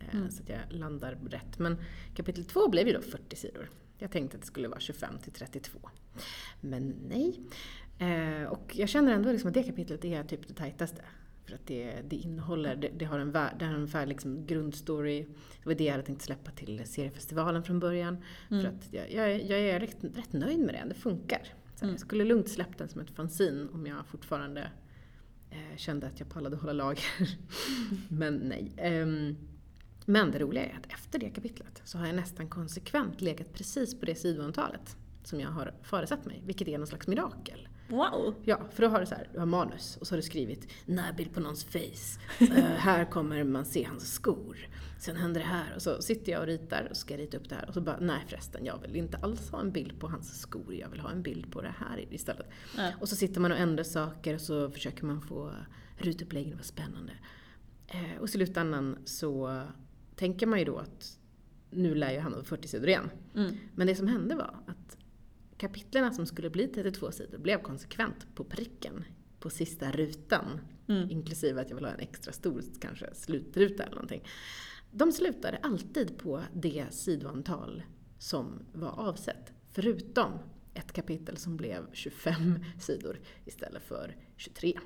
eh, 0.00 0.14
Mm. 0.16 0.30
Så 0.30 0.42
att 0.42 0.48
jag 0.48 0.58
landar 0.68 1.18
rätt. 1.30 1.58
Men 1.58 1.76
kapitel 2.14 2.44
två 2.44 2.68
blev 2.68 2.86
ju 2.86 2.92
då 2.92 3.00
40 3.00 3.36
sidor. 3.36 3.70
Jag 3.98 4.10
tänkte 4.10 4.36
att 4.36 4.40
det 4.40 4.46
skulle 4.46 4.68
vara 4.68 4.80
25 4.80 5.18
till 5.22 5.32
32. 5.32 5.78
Men 6.60 6.94
nej. 7.08 7.40
Eh, 7.98 8.44
och 8.48 8.72
jag 8.76 8.88
känner 8.88 9.12
ändå 9.12 9.32
liksom 9.32 9.48
att 9.48 9.54
det 9.54 9.62
kapitlet 9.62 10.04
är 10.04 10.24
typ 10.24 10.48
det 10.48 10.54
tajtaste. 10.54 11.02
För 11.44 11.54
att 11.54 11.66
det, 11.66 11.94
det 12.08 12.16
innehåller, 12.16 12.76
det, 12.76 12.88
det 12.98 13.04
har 13.04 13.18
en, 13.18 13.30
vär, 13.32 13.54
det 13.58 13.64
har 13.64 13.72
en 13.72 13.78
ungefär 13.78 14.06
liksom 14.06 14.46
grundstory. 14.46 15.22
Det 15.62 15.66
var 15.68 15.74
det 15.74 15.84
jag 15.84 15.92
hade 15.92 16.04
tänkt 16.04 16.22
släppa 16.22 16.50
till 16.50 16.82
seriefestivalen 16.86 17.62
från 17.62 17.80
början. 17.80 18.16
Mm. 18.50 18.62
För 18.62 18.68
att 18.68 18.88
jag, 18.92 19.12
jag, 19.12 19.32
är- 19.32 19.50
jag 19.50 19.60
är 19.60 19.80
rätt, 19.80 19.96
rätt 20.16 20.32
nöjd 20.32 20.58
med 20.60 20.74
det, 20.74 20.84
det 20.88 20.94
funkar. 20.94 21.42
Så 21.82 21.88
Jag 21.88 22.00
skulle 22.00 22.24
lugnt 22.24 22.48
släppt 22.48 22.78
den 22.78 22.88
som 22.88 23.00
ett 23.00 23.10
fanzine 23.10 23.68
om 23.72 23.86
jag 23.86 24.06
fortfarande 24.06 24.70
eh, 25.50 25.76
kände 25.76 26.06
att 26.06 26.20
jag 26.20 26.28
pallade 26.28 26.56
hålla 26.56 26.72
lager. 26.72 27.04
Men 28.08 28.34
nej. 28.34 28.72
Um, 29.02 29.36
men 30.06 30.30
det 30.30 30.38
roliga 30.38 30.64
är 30.64 30.76
att 30.76 30.92
efter 30.92 31.18
det 31.18 31.30
kapitlet 31.30 31.82
så 31.84 31.98
har 31.98 32.06
jag 32.06 32.16
nästan 32.16 32.48
konsekvent 32.48 33.20
legat 33.20 33.52
precis 33.52 34.00
på 34.00 34.06
det 34.06 34.14
sidoantalet 34.14 34.96
som 35.24 35.40
jag 35.40 35.48
har 35.48 35.74
föresatt 35.82 36.24
mig, 36.24 36.42
vilket 36.46 36.68
är 36.68 36.78
någon 36.78 36.86
slags 36.86 37.06
mirakel. 37.06 37.68
Wow! 37.88 38.34
Ja, 38.44 38.60
för 38.70 38.82
då 38.82 38.88
har 38.88 39.00
du 39.00 39.06
så 39.06 39.14
här, 39.14 39.28
du 39.32 39.38
har 39.38 39.46
manus 39.46 39.96
och 39.96 40.06
så 40.06 40.12
har 40.12 40.16
du 40.16 40.22
skrivit 40.22 40.72
närbild 40.86 41.34
på 41.34 41.40
någons 41.40 41.64
face. 41.64 42.20
Uh, 42.40 42.58
här 42.58 43.04
kommer 43.04 43.44
man 43.44 43.64
se 43.64 43.84
hans 43.84 44.12
skor. 44.12 44.56
Sen 44.98 45.16
händer 45.16 45.40
det 45.40 45.46
här 45.46 45.74
och 45.74 45.82
så 45.82 46.02
sitter 46.02 46.32
jag 46.32 46.40
och 46.40 46.46
ritar 46.46 46.88
och 46.90 46.96
ska 46.96 47.16
rita 47.16 47.36
upp 47.36 47.48
det 47.48 47.54
här 47.54 47.68
och 47.68 47.74
så 47.74 47.80
bara, 47.80 47.98
nej 48.00 48.24
förresten, 48.28 48.64
jag 48.64 48.78
vill 48.82 48.96
inte 48.96 49.16
alls 49.16 49.50
ha 49.50 49.60
en 49.60 49.72
bild 49.72 50.00
på 50.00 50.08
hans 50.08 50.40
skor, 50.40 50.74
jag 50.74 50.88
vill 50.88 51.00
ha 51.00 51.10
en 51.10 51.22
bild 51.22 51.52
på 51.52 51.62
det 51.62 51.74
här 51.78 52.14
istället. 52.14 52.46
Ja. 52.76 52.90
Och 53.00 53.08
så 53.08 53.16
sitter 53.16 53.40
man 53.40 53.52
och 53.52 53.58
ändrar 53.58 53.84
saker 53.84 54.34
och 54.34 54.40
så 54.40 54.70
försöker 54.70 55.04
man 55.04 55.20
få 55.20 55.52
rutuppläggen 55.98 56.52
att 56.52 56.58
vara 56.58 56.64
spännande. 56.64 57.12
Eh, 57.86 58.20
och 58.20 58.28
i 58.28 58.30
slutändan 58.30 58.98
så 59.04 59.62
tänker 60.16 60.46
man 60.46 60.58
ju 60.58 60.64
då 60.64 60.78
att 60.78 61.18
nu 61.70 61.94
lär 61.94 62.12
ju 62.12 62.18
han 62.18 62.34
ha 62.34 62.42
40 62.42 62.68
sidor 62.68 62.88
igen. 62.88 63.10
Mm. 63.34 63.54
Men 63.74 63.86
det 63.86 63.94
som 63.94 64.08
hände 64.08 64.34
var 64.34 64.54
att 64.66 64.96
kapitlerna 65.62 66.12
som 66.12 66.26
skulle 66.26 66.50
bli 66.50 66.68
32 66.68 67.12
sidor 67.12 67.38
blev 67.38 67.62
konsekvent 67.62 68.26
på 68.34 68.44
pricken 68.44 69.04
på 69.40 69.50
sista 69.50 69.90
rutan. 69.90 70.60
Mm. 70.88 71.10
Inklusive 71.10 71.60
att 71.60 71.70
jag 71.70 71.76
vill 71.76 71.84
ha 71.84 71.92
en 71.92 72.00
extra 72.00 72.32
stor 72.32 72.62
kanske 72.80 73.14
slutruta 73.14 73.82
eller 73.82 73.94
någonting. 73.94 74.24
De 74.90 75.12
slutade 75.12 75.58
alltid 75.62 76.18
på 76.18 76.42
det 76.54 76.86
sidoantal 76.90 77.82
som 78.18 78.66
var 78.72 78.90
avsett. 78.90 79.52
Förutom 79.72 80.32
ett 80.74 80.92
kapitel 80.92 81.36
som 81.36 81.56
blev 81.56 81.92
25 81.92 82.64
sidor 82.80 83.20
istället 83.44 83.82
för 83.82 84.16
23. 84.36 84.78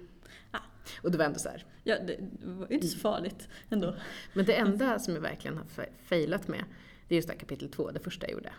Ah. 0.50 0.59
Och 1.02 1.11
det 1.11 1.18
var 1.18 1.25
ändå 1.25 1.38
så 1.38 1.49
här. 1.49 1.64
Ja, 1.85 1.97
det 2.06 2.18
var 2.45 2.73
inte 2.73 2.87
så 2.87 2.99
farligt 2.99 3.49
ändå. 3.71 3.97
Men 4.35 4.45
det 4.45 4.54
enda 4.54 4.99
som 4.99 5.14
jag 5.14 5.21
verkligen 5.21 5.56
har 5.56 5.66
failat 6.04 6.49
med, 6.49 6.64
det 7.09 7.14
är 7.14 7.16
just 7.16 7.28
det 7.28 7.35
här 7.35 7.40
kapitel 7.40 7.68
2, 7.68 7.90
det 7.90 8.00
första 8.00 8.26
jag 8.26 8.33
gjorde. 8.33 8.52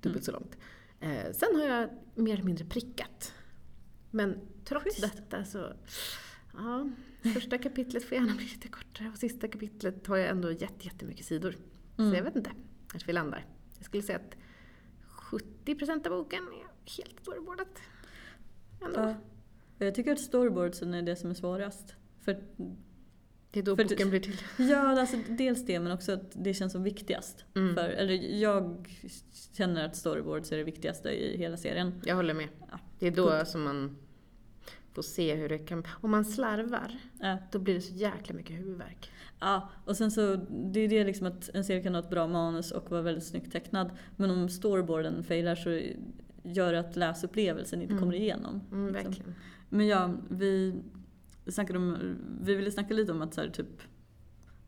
Dubbelt 0.00 0.24
så 0.24 0.32
långt. 0.32 0.56
Eh, 1.00 1.32
sen 1.32 1.56
har 1.56 1.66
jag 1.66 1.90
mer 2.14 2.32
eller 2.32 2.44
mindre 2.44 2.64
prickat. 2.64 3.34
Men 4.10 4.40
trots 4.64 4.84
Schysst. 4.84 5.00
detta 5.00 5.44
så, 5.44 5.72
ja, 6.52 6.90
första 7.34 7.58
kapitlet 7.58 8.04
får 8.04 8.18
gärna 8.18 8.34
bli 8.34 8.44
lite 8.44 8.68
kortare 8.68 9.08
och 9.08 9.18
sista 9.18 9.48
kapitlet 9.48 10.06
har 10.06 10.16
jag 10.16 10.28
ändå 10.28 10.52
jätte, 10.52 10.86
jättemycket 10.86 11.26
sidor. 11.26 11.56
Mm. 11.98 12.10
Så 12.10 12.16
jag 12.16 12.24
vet 12.24 12.36
inte, 12.36 12.50
kanske 12.88 13.06
vi 13.06 13.12
landar. 13.12 13.46
Jag 13.76 13.84
skulle 13.84 14.02
säga 14.02 14.18
att 14.18 14.36
70% 15.08 16.06
av 16.06 16.12
boken 16.12 16.42
är 16.42 16.92
helt 16.96 17.20
storyboardat. 17.20 17.80
Ändå. 18.84 19.00
Ja. 19.00 19.14
Jag 19.78 19.94
tycker 19.94 20.12
att 20.12 20.20
storyboardsen 20.20 20.94
är 20.94 21.02
det 21.02 21.16
som 21.16 21.30
är 21.30 21.34
svårast. 21.34 21.94
För, 22.20 22.42
Det 23.54 23.60
är 23.60 23.64
då 23.64 23.76
För- 23.76 23.84
boken 23.84 24.10
blir 24.10 24.20
till. 24.20 24.36
ja, 24.70 25.00
alltså 25.00 25.16
dels 25.28 25.66
det 25.66 25.80
men 25.80 25.92
också 25.92 26.12
att 26.12 26.32
det 26.44 26.54
känns 26.54 26.72
som 26.72 26.82
viktigast. 26.82 27.44
Mm. 27.56 27.74
För, 27.74 27.88
eller 27.88 28.14
jag 28.40 28.88
känner 29.52 29.84
att 29.86 29.96
storyboards 29.96 30.52
är 30.52 30.56
det 30.56 30.64
viktigaste 30.64 31.08
i 31.10 31.36
hela 31.38 31.56
serien. 31.56 32.00
Jag 32.04 32.14
håller 32.16 32.34
med. 32.34 32.48
Ja. 32.70 32.78
Det 32.98 33.06
är 33.06 33.10
då 33.10 33.44
som 33.44 33.62
man 33.62 33.96
får 34.92 35.02
se 35.02 35.34
hur 35.34 35.48
det 35.48 35.58
kan... 35.58 35.84
Om 36.00 36.10
man 36.10 36.24
slarvar, 36.24 36.98
Ja. 37.20 37.38
då 37.52 37.58
blir 37.58 37.74
det 37.74 37.80
så 37.80 37.94
jäkla 37.94 38.34
mycket 38.34 38.56
huvudvärk. 38.58 39.10
Ja, 39.40 39.68
och 39.84 39.96
sen 39.96 40.10
så, 40.10 40.36
det 40.50 40.80
är 40.80 40.88
det 40.88 41.04
liksom 41.04 41.26
att 41.26 41.50
en 41.54 41.64
serie 41.64 41.82
kan 41.82 41.94
ha 41.94 42.02
ett 42.02 42.10
bra 42.10 42.26
manus 42.26 42.70
och 42.72 42.90
vara 42.90 43.02
väldigt 43.02 43.24
snyggt 43.24 43.52
tecknad. 43.52 43.90
Men 44.16 44.30
om 44.30 44.48
storyboarden 44.48 45.24
failar 45.24 45.54
så 45.54 45.80
gör 46.42 46.72
det 46.72 46.80
att 46.80 46.96
läsupplevelsen 46.96 47.82
inte 47.82 47.92
Mm. 47.92 48.02
kommer 48.02 48.14
igenom. 48.14 48.60
Mm, 48.72 48.94
liksom. 48.94 49.24
Men 49.68 49.86
ja, 49.86 50.14
vi 50.30 50.74
snackade 51.52 51.78
om, 51.78 52.16
vi 52.40 52.54
ville 52.54 52.70
snacka 52.70 52.94
lite 52.94 53.12
om 53.12 53.22
att 53.22 53.34
så 53.34 53.40
här, 53.40 53.48
typ, 53.48 53.82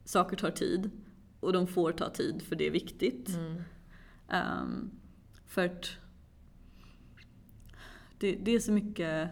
saker 0.04 0.36
tar 0.36 0.50
tid. 0.50 0.90
Och 1.40 1.52
de 1.52 1.66
får 1.66 1.92
ta 1.92 2.10
tid 2.10 2.42
för 2.42 2.56
det 2.56 2.66
är 2.66 2.70
viktigt. 2.70 3.28
Mm. 3.28 3.62
Ehm, 4.28 4.90
för 5.46 5.66
att 5.66 5.90
det, 8.18 8.36
det 8.42 8.50
är 8.50 8.60
så 8.60 8.72
mycket... 8.72 9.30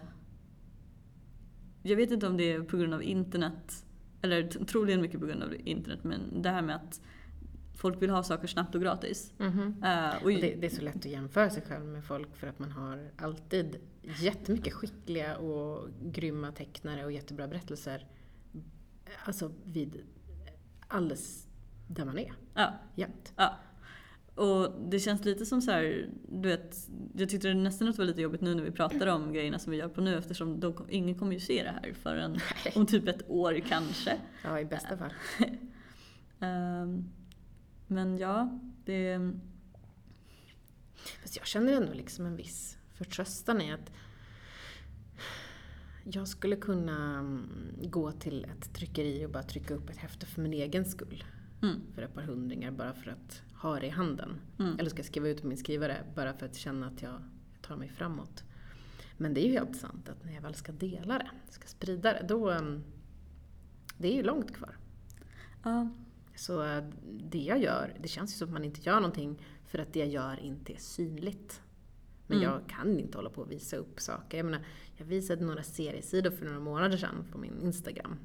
Jag 1.83 1.97
vet 1.97 2.11
inte 2.11 2.27
om 2.27 2.37
det 2.37 2.53
är 2.53 2.63
på 2.63 2.77
grund 2.77 2.95
av 2.95 3.03
internet, 3.03 3.87
eller 4.23 4.49
troligen 4.49 5.01
mycket 5.01 5.21
på 5.21 5.27
grund 5.27 5.43
av 5.43 5.55
internet, 5.65 6.05
men 6.05 6.43
det 6.43 6.51
här 6.51 6.63
med 6.63 6.77
att 6.77 7.01
folk 7.75 8.03
vill 8.03 8.11
ha 8.11 8.23
saker 8.23 8.49
snabbt 8.49 8.75
och 8.75 8.81
gratis. 8.81 9.33
Mhm. 9.39 9.83
Eh, 9.85 10.17
och, 10.17 10.23
Och 10.23 10.31
det, 10.31 10.55
det 10.55 10.67
är 10.67 10.71
så 10.71 10.83
lätt 10.83 10.97
att 10.97 11.05
jämföra 11.05 11.51
sig 11.51 11.63
själv 11.63 11.85
med 11.85 12.05
folk 12.05 12.37
för 12.37 12.47
att 12.47 12.59
man 12.59 12.73
har 12.73 13.11
alltid 13.17 13.77
jättemycket 14.03 14.73
skickliga 14.73 15.37
och 15.37 15.89
grymma 16.03 16.53
tecknare 16.53 17.05
och 17.05 17.13
jättebra 17.13 17.49
berättelser. 17.49 18.07
Alltså 19.25 19.53
vid 19.65 20.03
alldeles 20.89 21.49
där 21.89 22.05
man 22.05 22.19
är, 22.19 22.33
ja, 22.55 22.73
jämt. 22.95 23.33
ja. 23.37 23.59
Och 24.35 24.91
det 24.91 24.99
känns 24.99 25.25
lite 25.25 25.47
som 25.47 25.63
så 25.63 25.71
här, 25.71 26.09
du 26.29 26.49
vet, 26.49 26.77
jag 27.17 27.29
tyckte 27.29 27.49
det 27.49 27.55
nästan 27.55 27.89
att 27.89 27.97
det 27.97 28.03
var 28.03 28.07
lite 28.07 28.21
jobbigt 28.23 28.41
nu 28.41 28.55
när 28.55 28.63
vi 28.63 28.71
pratar 28.71 29.07
om 29.07 29.33
grejerna 29.33 29.59
som 29.59 29.71
vi 29.71 29.77
gör 29.77 29.89
på 29.89 30.01
nu 30.01 30.19
eftersom 30.19 30.61
de, 30.61 30.75
ingen 30.89 31.19
kommer 31.19 31.33
ju 31.33 31.41
se 31.41 31.63
det 31.63 31.71
här 31.71 31.95
förrän 32.03 32.39
om 32.75 32.87
typ 32.87 33.09
ett 33.09 33.31
år 33.31 33.61
kanske. 33.69 34.19
Ja, 34.45 34.61
i 34.61 34.65
bästa 34.65 34.97
fall. 34.97 35.13
Ehm, 36.41 37.11
men 37.87 38.19
ja, 38.19 38.59
det... 38.85 39.31
Fast 41.23 41.37
jag 41.37 41.47
känner 41.47 41.73
ändå 41.73 41.93
liksom 41.93 42.27
en 42.27 42.37
viss 42.37 42.79
förtröstan 42.95 43.61
i 43.61 43.73
att 43.73 43.93
jag 46.05 46.29
skulle 46.29 46.57
kunna 46.57 47.19
mm, 47.19 47.49
gå 47.83 48.13
till 48.13 48.45
ett 48.45 48.75
tryckeri 48.75 49.27
och 49.27 49.31
bara 49.31 49.43
trycka 49.43 49.75
upp 49.75 49.91
ett 49.91 49.97
häfte 49.97 50.27
för 50.27 50.41
min 50.43 50.53
egen 50.53 50.85
skull. 50.85 51.25
Mm, 51.63 51.81
För 51.95 52.03
ett 52.03 52.15
par 52.15 52.23
hundringar 52.23 52.71
bara 52.71 52.95
för 52.95 53.11
att 53.11 53.43
ha 53.63 53.81
det 53.81 53.87
i 53.87 53.91
handen. 53.91 54.41
mm, 54.59 54.79
Eller 54.79 54.91
ska 54.91 54.99
jag 54.99 55.07
skriva 55.07 55.29
ut 55.29 55.41
på 55.43 55.47
min 55.47 55.59
skrivare 55.59 56.05
bara 56.15 56.35
för 56.35 56.47
att 56.47 56.57
känna 56.57 56.87
att 56.87 57.03
jag 57.03 57.23
tar 57.63 57.77
mig 57.77 57.89
framåt. 57.89 58.45
Men 59.17 59.35
det 59.35 59.41
är 59.41 59.47
ju 59.47 59.53
helt 59.53 59.77
sant 59.77 60.09
att 60.09 60.25
när 60.25 60.35
jag 60.35 60.43
väl 60.43 60.55
ska 60.55 60.73
dela 60.73 61.19
det, 61.19 61.31
ska 61.51 61.67
sprida 61.69 62.13
det, 62.13 62.25
då... 62.29 62.51
mm, 62.51 62.85
Det 63.99 64.09
är 64.09 64.17
ju 64.17 64.23
långt 64.23 64.55
kvar. 64.57 64.77
ja, 65.63 65.89
Så 66.37 66.63
eh, 66.65 66.85
det 67.05 67.39
jag 67.39 67.59
gör, 67.63 67.95
det 68.01 68.09
känns 68.09 68.33
ju 68.35 68.37
som 68.39 68.49
att 68.49 68.53
man 68.53 68.65
inte 68.65 68.81
gör 68.81 68.95
någonting 68.97 69.43
för 69.67 69.79
att 69.79 69.93
det 69.93 69.99
jag 69.99 70.09
gör 70.09 70.41
inte 70.41 70.73
är 70.73 70.77
synligt. 70.79 71.61
Men 72.27 72.39
Mm. 72.39 72.51
jag 72.51 72.61
kan 72.69 72.99
inte 72.99 73.19
hålla 73.19 73.31
på 73.31 73.41
och 73.43 73.51
visa 73.51 73.77
upp 73.77 74.01
saker. 74.01 74.37
Jag 74.39 74.45
menar, 74.45 74.61
jag 74.97 75.05
visade 75.05 75.45
några 75.45 75.63
seriesidor 75.63 76.31
för 76.31 76.45
några 76.45 76.61
månader 76.61 76.97
sedan 76.97 77.25
på 77.33 77.39
min 77.39 77.61
Instagram. 77.63 78.17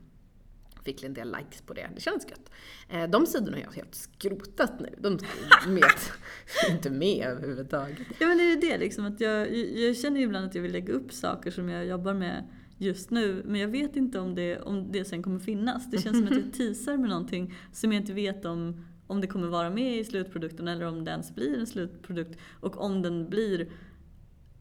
Fick 0.84 1.04
en 1.04 1.14
del 1.14 1.36
likes 1.40 1.62
på 1.62 1.74
det, 1.74 1.90
det 1.96 2.02
känns 2.02 2.28
gött. 2.30 2.52
Eh, 2.90 3.10
De 3.10 3.26
sidorna 3.26 3.58
har 3.58 3.64
jag 3.64 3.72
helt 3.72 3.96
skrotat 3.96 4.80
nu. 4.80 4.96
De 4.98 5.14
är 5.14 5.70
med, 5.70 5.84
inte 6.72 6.90
med 6.90 7.26
överhuvudtaget. 7.28 7.98
Ja 8.20 8.28
men 8.28 8.38
det 8.38 8.44
är 8.44 8.50
ju 8.56 8.56
det 8.62 8.78
liksom, 8.78 9.06
att 9.06 9.22
jag, 9.22 9.56
jag 9.58 9.98
känner 9.98 10.20
ju 10.20 10.26
ibland 10.26 10.46
att 10.46 10.56
jag 10.56 10.62
vill 10.62 10.72
lägga 10.72 10.94
upp 10.94 11.14
saker 11.14 11.52
som 11.52 11.70
jag 11.70 11.86
jobbar 11.86 12.14
med 12.14 12.48
just 12.80 13.10
nu, 13.10 13.44
men 13.46 13.62
jag 13.62 13.68
vet 13.68 13.96
inte 13.96 14.20
om 14.20 14.36
det, 14.36 14.60
om 14.60 14.92
det 14.92 15.06
sen 15.06 15.24
kommer 15.24 15.40
finnas. 15.40 15.92
Det 15.92 16.02
känns 16.02 16.18
som 16.18 16.28
att 16.28 16.44
jag 16.44 16.54
teasar 16.58 16.98
med 16.98 17.10
någonting 17.10 17.54
som 17.72 17.92
jag 17.92 18.02
inte 18.02 18.14
vet 18.14 18.46
om, 18.46 18.86
om 19.08 19.22
det 19.22 19.28
kommer 19.28 19.48
vara 19.48 19.70
med 19.70 19.98
i 19.98 20.04
slutprodukten 20.04 20.68
eller 20.68 20.86
om 20.86 21.04
det 21.06 21.12
ens 21.12 21.36
blir 21.36 21.60
en 21.60 21.68
slutprodukt. 21.68 22.40
Och 22.60 22.82
om 22.82 23.02
den 23.02 23.30
blir, 23.30 23.70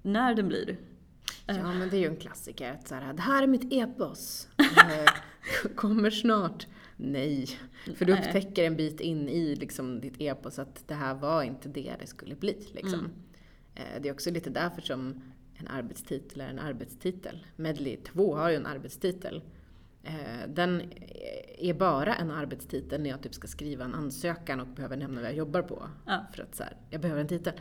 när 0.03 0.35
den 0.35 0.49
blir. 0.49 0.77
Ja, 1.47 1.73
men 1.73 1.89
det 1.91 1.97
är 1.97 2.01
ju 2.01 2.07
en 2.07 2.17
klassiker. 2.17 2.73
Att 2.73 2.89
så 2.89 2.95
här, 2.95 3.13
det 3.13 3.23
här 3.23 3.43
är 3.43 3.47
mitt 3.47 3.73
epos. 3.73 4.49
Eh, 4.59 5.71
Kommer 5.75 6.11
snart. 6.11 6.67
Nej. 6.97 7.47
För 7.97 8.05
du 8.05 8.13
upptäcker 8.13 8.65
en 8.65 8.77
bit 8.77 9.01
in 9.01 9.29
i 9.29 9.55
liksom, 9.57 10.01
ditt 10.01 10.21
epos 10.21 10.59
att 10.59 10.89
det 10.89 10.95
här 10.95 11.15
var 11.15 11.43
inte 11.43 11.69
det 11.69 11.95
det 12.01 12.07
skulle 12.07 12.35
bli. 12.35 12.67
Liksom. 12.73 12.99
Mm. 12.99 13.11
Eh, 13.75 14.03
Det 14.03 14.09
är 14.09 14.13
också 14.13 14.31
lite 14.31 14.51
därför 14.51 14.83
som 14.83 15.23
en 15.61 15.69
arbetstitel 15.69 16.41
är 16.41 16.49
en 16.49 16.59
arbetstitel. 16.59 17.47
Medley 17.57 17.97
2 17.97 18.37
har 18.37 18.51
ju 18.51 18.57
en 18.57 18.67
arbetstitel. 18.67 19.43
Eh, 20.03 20.49
Den 20.49 20.83
är 21.59 21.75
bara 21.75 22.15
en 22.15 22.31
arbetstitel 22.31 23.01
när 23.03 23.11
jag 23.11 23.23
typ 23.23 23.35
ska 23.35 23.49
skriva 23.49 23.85
en 23.85 23.95
ansökan 23.95 24.61
och 24.61 24.67
behöver 24.67 24.97
nämna 24.97 25.21
vad 25.21 25.31
jag 25.31 25.37
jobbar 25.37 25.63
på. 25.63 25.89
Ja. 26.07 26.27
För 26.35 26.43
att 26.43 26.55
så 26.55 26.63
här, 26.63 26.77
jag 26.91 27.01
behöver 27.01 27.21
en 27.21 27.29
titel. 27.29 27.53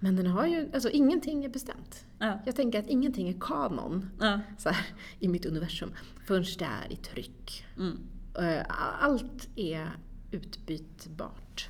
Men 0.00 0.16
den 0.16 0.26
har 0.26 0.46
ju, 0.46 0.70
alltså 0.74 0.90
ingenting 0.90 1.44
är 1.44 1.48
bestämt. 1.48 2.06
Ja, 2.18 2.40
Jag 2.46 2.56
tänker 2.56 2.78
att 2.78 2.86
ingenting 2.86 3.28
är 3.28 3.36
kanon 3.40 4.10
ja, 4.20 4.40
så 4.58 4.68
här, 4.68 4.86
i 5.20 5.28
mitt 5.28 5.46
universum 5.46 5.92
förrän 6.26 6.44
det 6.58 6.64
är 6.64 6.92
i 6.92 6.96
tryck. 6.96 7.66
mm. 7.76 7.98
Eh, 8.38 8.66
Allt 9.00 9.48
är 9.56 9.90
utbytbart. 10.30 11.68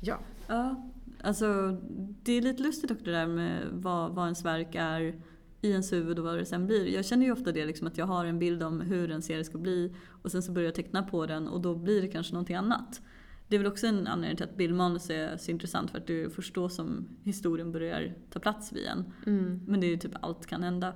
Ja, 0.00 0.18
Ja, 0.48 0.90
alltså 1.22 1.76
det 2.22 2.32
är 2.32 2.42
lite 2.42 2.62
lustigt 2.62 2.90
också 2.90 3.04
det 3.04 3.10
där 3.10 3.26
med 3.26 3.68
vad, 3.72 4.14
vad 4.14 4.24
ens 4.24 4.44
verk 4.44 4.74
är 4.74 5.20
i 5.60 5.70
ens 5.70 5.92
huvud 5.92 6.18
och 6.18 6.24
vad 6.24 6.38
det 6.38 6.44
sen 6.44 6.66
blir. 6.66 6.86
Jag 6.86 7.04
känner 7.04 7.26
ju 7.26 7.32
ofta 7.32 7.52
det 7.52 7.66
liksom 7.66 7.86
att 7.86 7.98
jag 7.98 8.06
har 8.06 8.24
en 8.24 8.38
bild 8.38 8.62
om 8.62 8.80
hur 8.80 9.10
en 9.10 9.22
serie 9.22 9.44
ska 9.44 9.58
bli 9.58 9.94
och 10.22 10.30
sen 10.30 10.42
så 10.42 10.52
börjar 10.52 10.66
jag 10.66 10.74
teckna 10.74 11.02
på 11.02 11.26
den 11.26 11.48
och 11.48 11.60
då 11.60 11.74
blir 11.74 12.02
det 12.02 12.08
kanske 12.08 12.32
någonting 12.32 12.56
annat. 12.56 13.00
det 13.48 13.56
är 13.56 13.58
väl 13.58 13.72
också 13.72 13.86
en 13.86 14.06
anledning 14.06 14.36
till 14.36 14.44
att 14.44 14.56
bildmanus 14.56 15.10
är 15.10 15.36
så 15.36 15.50
intressant 15.50 15.90
för 15.90 15.98
att 15.98 16.06
det 16.06 16.22
är 16.22 16.28
först 16.28 16.54
då 16.54 16.68
som 16.68 17.08
historien 17.22 17.72
börjar 17.72 18.14
ta 18.30 18.40
plats 18.40 18.72
vid 18.72 18.86
en. 18.86 19.12
Mm. 19.26 19.60
Men 19.66 19.80
det 19.80 19.86
är 19.86 19.90
ju 19.90 19.96
typ 19.96 20.14
allt 20.20 20.46
kan 20.46 20.62
hända. 20.62 20.94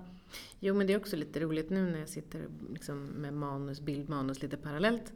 Jo 0.60 0.74
men 0.74 0.86
det 0.86 0.92
är 0.92 0.96
också 0.96 1.16
lite 1.16 1.40
roligt 1.40 1.70
nu 1.70 1.90
när 1.90 1.98
jag 1.98 2.08
sitter 2.08 2.48
liksom 2.72 3.04
med 3.04 3.34
manus, 3.34 3.80
bildmanus 3.80 4.42
lite 4.42 4.56
parallellt. 4.56 5.12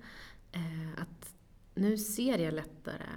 Eh, 0.53 1.03
att 1.03 1.35
nu 1.75 1.99
ser 1.99 2.39
jag 2.39 2.55
lättare 2.55 3.09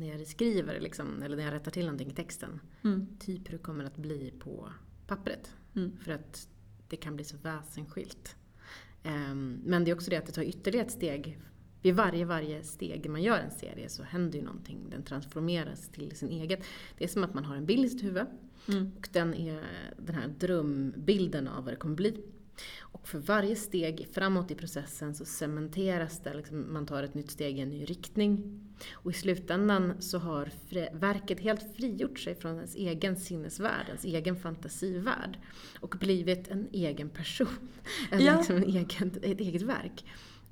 när 0.00 0.18
jag 0.18 0.26
skriver 0.26 0.80
liksom, 0.80 1.22
eller 1.22 1.36
när 1.36 1.44
jag 1.44 1.54
rättar 1.54 1.70
till 1.70 1.84
någonting 1.84 2.10
i 2.10 2.14
texten. 2.14 2.60
Mm. 2.84 3.06
Typ 3.18 3.48
hur 3.48 3.52
det 3.52 3.62
kommer 3.62 3.84
att 3.84 3.96
bli 3.96 4.32
på 4.38 4.72
pappret. 5.06 5.52
Mm. 5.76 5.96
För 5.96 6.12
att 6.12 6.48
det 6.88 6.96
kan 6.96 7.16
bli 7.16 7.24
så 7.24 7.36
väsensskilt. 7.36 8.36
Ehm, 9.02 9.60
men 9.64 9.84
det 9.84 9.90
är 9.90 9.94
också 9.94 10.10
det 10.10 10.16
att 10.16 10.26
det 10.26 10.32
tar 10.32 10.42
ytterligare 10.42 10.86
ett 10.86 10.92
steg. 10.92 11.38
Vid 11.82 11.94
varje, 11.94 12.24
varje 12.24 12.62
steg 12.62 13.10
man 13.10 13.22
gör 13.22 13.38
en 13.38 13.50
serie 13.50 13.88
så 13.88 14.02
händer 14.02 14.38
ju 14.38 14.44
någonting. 14.44 14.90
Den 14.90 15.02
transformeras 15.02 15.88
till 15.88 16.16
sin 16.16 16.28
eget. 16.28 16.60
Det 16.98 17.04
är 17.04 17.08
som 17.08 17.24
att 17.24 17.34
man 17.34 17.44
har 17.44 17.56
en 17.56 17.66
bild 17.66 17.84
i 17.84 17.88
sitt 17.88 18.04
huvud. 18.04 18.26
Mm. 18.68 18.92
Och 18.98 19.08
den 19.12 19.34
är 19.34 19.64
den 19.98 20.14
här 20.14 20.28
drömbilden 20.28 21.48
av 21.48 21.64
vad 21.64 21.72
det 21.72 21.76
kommer 21.76 21.96
bli. 21.96 22.24
Och 23.02 23.08
för 23.08 23.18
varje 23.18 23.56
steg 23.56 24.08
framåt 24.12 24.50
i 24.50 24.54
processen 24.54 25.14
så 25.14 25.24
cementeras 25.24 26.20
det, 26.20 26.34
liksom 26.34 26.72
man 26.72 26.86
tar 26.86 27.02
ett 27.02 27.14
nytt 27.14 27.30
steg 27.30 27.58
i 27.58 27.60
en 27.60 27.68
ny 27.70 27.84
riktning. 27.84 28.60
Och 28.92 29.10
i 29.10 29.14
slutändan 29.14 29.92
så 30.02 30.18
har 30.18 30.50
verket 30.92 31.40
helt 31.40 31.76
frigjort 31.76 32.18
sig 32.18 32.34
från 32.34 32.56
ens 32.56 32.74
egen 32.74 33.16
sinnesvärld, 33.16 33.86
ens 33.86 34.04
egen 34.04 34.36
fantasivärld. 34.36 35.38
Och 35.80 35.94
blivit 36.00 36.48
en 36.48 36.68
egen 36.72 37.08
person. 37.08 37.48
En, 38.10 38.20
Ja. 38.24 38.36
liksom 38.36 38.56
en 38.56 38.64
egen, 38.64 39.10
ett 39.22 39.40
eget 39.40 39.62
verk. 39.62 40.04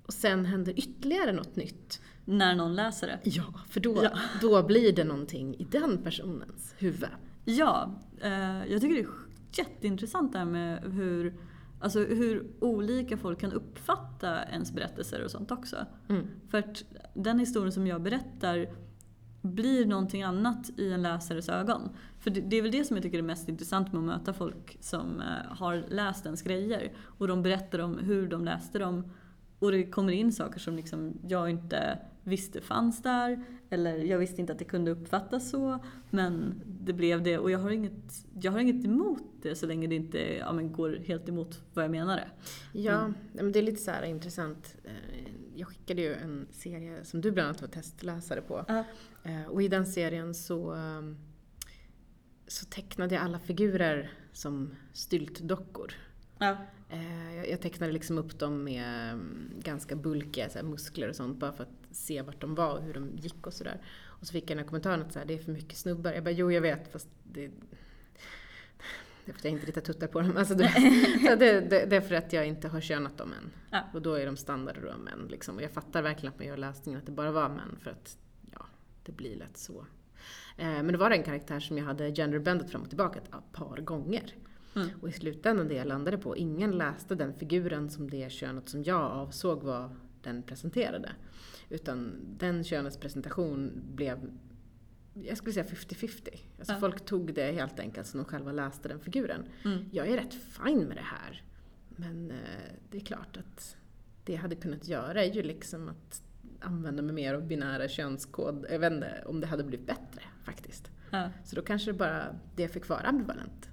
Och 0.07 0.13
sen 0.13 0.45
händer 0.45 0.79
ytterligare 0.79 1.33
något 1.33 1.57
nytt. 1.57 2.01
När 2.25 2.55
någon 2.55 2.75
läser 2.77 3.07
det. 3.07 3.19
Ja, 3.31 3.55
för 3.69 3.81
då, 3.81 4.01
Ja. 4.05 4.19
då 4.41 4.63
blir 4.63 4.93
det 4.93 5.05
någonting 5.05 5.55
i 5.59 5.65
den 5.71 6.03
personens 6.03 6.75
huvud. 6.79 7.09
Ja, 7.45 7.95
eh, 8.21 8.67
jag 8.73 8.81
tycker 8.81 8.95
det 8.95 9.01
är 9.01 9.09
jätteintressant 9.53 10.33
det 10.33 10.39
här 10.39 10.45
med 10.47 10.83
hur, 10.93 11.35
alltså 11.81 12.01
hur 12.01 12.47
olika 12.61 13.17
folk 13.17 13.41
kan 13.41 13.53
uppfatta 13.53 14.45
ens 14.45 14.73
berättelser 14.73 15.25
och 15.25 15.31
sånt 15.31 15.51
också. 15.51 15.77
Mm. 16.09 16.27
För 16.51 16.59
att 16.59 16.85
den 17.15 17.39
historien 17.39 17.73
som 17.73 17.87
jag 17.87 18.03
berättar 18.03 18.69
blir 19.43 19.87
någonting 19.87 20.23
annat 20.23 20.71
i 20.77 20.93
en 20.93 21.03
läsares 21.03 21.49
ögon. 21.49 21.91
För 22.19 22.31
det, 22.31 22.41
det 22.41 22.57
är 22.57 22.63
väl 22.63 22.73
det 22.73 22.85
som 22.85 22.97
jag 22.97 23.03
tycker 23.03 23.19
är 23.19 23.23
mest 23.23 23.49
intressant 23.49 23.93
med 23.93 23.99
att 23.99 24.07
möta 24.07 24.33
folk 24.33 24.79
som 24.81 25.21
eh, 25.21 25.57
har 25.57 25.85
läst 25.89 26.27
ens 26.27 26.43
grejer. 26.43 26.93
Och 27.01 27.29
de 27.29 27.43
berättar 27.43 27.79
om 27.79 27.99
hur 27.99 28.29
de 28.29 28.45
läste 28.45 28.79
dem. 28.79 29.11
Och 29.59 29.73
det 29.73 29.87
kommer 29.87 30.13
in 30.13 30.33
saker 30.33 30.61
som 30.61 30.77
liksom 30.77 31.19
jag 31.29 31.51
inte 31.51 31.99
visste 32.29 32.61
fanns 32.61 33.03
där. 33.03 33.45
Eller 33.71 33.97
jag 33.99 34.19
visste 34.19 34.41
inte 34.41 34.53
att 34.53 34.59
det 34.59 34.65
kunde 34.65 34.91
uppfattas 34.91 35.51
så. 35.51 35.79
Men 36.11 36.63
det 36.67 36.93
blev 36.93 37.23
det. 37.23 37.39
Och 37.39 37.51
jag 37.51 37.59
har 37.59 37.71
inget, 37.71 38.27
jag 38.41 38.53
har 38.53 38.59
inget 38.59 38.85
emot 38.85 39.23
det 39.43 39.55
så 39.55 39.67
länge 39.67 39.87
det 39.87 39.95
inte 39.95 40.19
ja, 40.37 40.53
men 40.53 40.73
går 40.73 40.99
helt 41.07 41.29
emot 41.29 41.63
vad 41.75 41.85
jag 41.85 41.91
menade. 41.91 42.29
Ja, 42.73 42.99
Mm. 43.01 43.15
men 43.33 43.53
det 43.53 43.59
är 43.59 43.63
lite 43.63 43.83
så 43.83 43.91
här 43.91 44.03
intressant. 44.03 44.77
Eh, 44.85 44.93
Jag 45.55 45.69
skickade 45.69 46.03
ju 46.03 46.15
en 46.15 46.47
serie 46.51 47.05
som 47.05 47.21
du 47.21 47.31
bland 47.31 47.49
annat 47.49 47.61
var 47.61 47.69
testläsare 47.69 48.41
på. 48.41 48.65
Eh, 49.25 49.47
Och 49.49 49.63
i 49.63 49.69
den 49.69 49.87
serien 49.87 50.35
så, 50.35 50.75
eh, 50.75 51.03
så 52.47 52.65
tecknade 52.67 53.15
jag 53.15 53.25
alla 53.25 53.39
figurer 53.39 54.11
som 54.33 54.71
styltdockor. 54.93 55.93
Ja. 56.39 56.57
Eh, 56.89 57.37
Jag 57.37 57.49
jag 57.51 57.61
tecknade 57.61 57.93
liksom 57.93 58.19
upp 58.19 58.39
dem 58.39 58.65
med 58.65 59.13
mm, 59.13 59.51
ganska 59.63 59.97
bulkiga 59.97 60.51
så 60.51 60.63
muskler 60.63 61.09
och 61.09 61.17
sånt 61.17 61.39
bara 61.39 61.53
för 61.53 61.63
att 61.63 61.97
se 61.97 62.23
vart 62.23 62.41
de 62.41 62.55
var 62.55 62.73
och 62.73 62.83
hur 62.83 62.95
de 62.95 63.11
gick 63.17 63.47
och 63.47 63.55
sådär. 63.55 63.81
Och 64.07 64.27
så 64.27 64.33
fick 64.33 64.43
jag 64.43 64.49
den 64.49 64.59
här 64.59 64.69
kommentaren 64.69 65.03
att 65.03 65.13
så 65.13 65.19
här, 65.19 65.27
det 65.27 65.35
är 65.35 65.39
för 65.39 65.53
mycket 65.53 65.79
snubbar. 65.79 66.13
Jag 66.13 66.25
bara, 66.25 66.31
jo 66.31 66.53
jag 66.53 66.61
vet 66.61 66.93
fast 66.93 67.09
det 67.23 67.51
det 69.29 69.33
är 69.33 69.35
för 69.35 69.41
att 69.41 69.45
jag 69.45 69.53
inte 69.53 69.67
ritar 69.67 69.81
tuttar 69.81 70.07
på 70.07 70.21
dem. 70.21 70.37
Alltså 70.37 70.55
det, 70.55 70.69
så 71.29 71.35
det, 71.35 71.61
det, 71.61 71.87
det 71.87 71.97
är 71.97 72.01
för 72.01 72.15
att 72.15 72.33
jag 72.33 72.47
inte 72.47 72.69
har 72.69 72.81
könat 72.81 73.19
dem 73.19 73.33
än. 73.33 73.51
Ja. 73.71 73.83
Och 73.93 74.03
då 74.03 74.15
är 74.15 74.27
de 74.27 74.37
standard 74.37 74.77
då 74.83 74.99
män. 74.99 75.29
Liksom. 75.31 75.57
Och 75.57 75.63
jag 75.63 75.71
fattar 75.71 76.03
verkligen 76.03 76.33
att 76.33 76.39
man 76.39 76.49
gör 76.49 76.57
läsningen 76.57 77.01
att 77.01 77.07
det 77.07 77.13
bara 77.13 77.31
var 77.31 77.49
män 77.49 77.77
för 77.81 77.91
att 77.91 78.19
ja, 78.53 78.67
det 79.03 79.13
blir 79.13 79.37
lätt 79.37 79.57
så. 79.57 79.87
Eh, 80.57 80.67
men 80.67 80.87
det 80.87 80.97
var 80.97 81.11
en 81.11 81.23
karaktär 81.23 81.61
som 81.61 81.79
jag 81.79 81.85
hade 81.85 82.13
genderbendat 82.13 82.71
fram 82.71 82.83
och 82.83 82.89
tillbaka 82.89 83.19
ett 83.19 83.53
par 83.53 83.77
gånger. 83.77 84.35
Mm. 84.77 84.89
Och 85.03 85.09
i 85.09 85.13
slutändan 85.13 85.69
det 85.69 85.75
jag 85.75 85.87
landade 85.87 86.19
på, 86.19 86.37
ingen 86.37 86.71
läste 86.71 87.15
den 87.15 87.35
figuren 87.35 87.91
som 87.91 88.11
det 88.11 88.33
könet 88.33 88.69
som 88.69 88.83
jag 88.85 89.01
avsåg 89.03 89.63
vad 89.63 89.91
den 90.23 90.43
presenterade. 90.43 91.13
Utan 91.69 92.13
den 92.39 92.65
könets 92.65 92.97
presentation 92.97 93.73
blev, 93.95 94.31
jag 95.15 95.39
skulle 95.39 95.53
säga 95.53 95.67
50-50. 95.67 96.29
Alltså 96.59 96.73
Ja. 96.73 96.81
folk 96.81 97.05
tog 97.05 97.35
det 97.35 97.53
helt 97.53 97.81
enkelt 97.81 98.07
som 98.07 98.19
de 98.19 98.25
själva 98.25 98.53
läste 98.53 98.89
den 98.89 99.01
figuren. 99.01 99.45
Mm. 99.65 99.85
Jag 99.93 100.09
är 100.09 100.17
rätt 100.17 100.35
fin 100.35 100.79
med 100.85 100.97
det 100.97 101.05
här. 101.05 101.43
Men 101.89 102.31
eh, 102.31 102.37
det 102.91 102.97
är 102.97 103.05
klart 103.05 103.37
att 103.37 103.77
det 104.25 104.33
jag 104.33 104.41
hade 104.41 104.57
kunnat 104.57 104.89
göra 104.89 105.25
är 105.25 105.33
ju 105.33 105.43
liksom 105.43 105.89
att 105.89 106.23
använda 106.61 107.03
mig 107.03 107.15
mer 107.15 107.35
av 107.35 107.47
binära 107.47 107.89
könskod. 107.89 108.67
Jag 108.71 108.79
vet 108.79 108.93
inte 108.93 109.23
om 109.27 109.41
det 109.41 109.47
hade 109.47 109.65
blivit 109.65 109.87
bättre 109.87 110.23
faktiskt. 110.45 110.91
Ja. 111.11 111.31
Så 111.45 111.57
då 111.57 111.63
kanske 111.63 111.93
det 111.93 111.99
bara 111.99 112.37
det 112.57 112.69
fick 112.69 112.89
vara 112.89 113.01
ambivalent. 113.01 113.69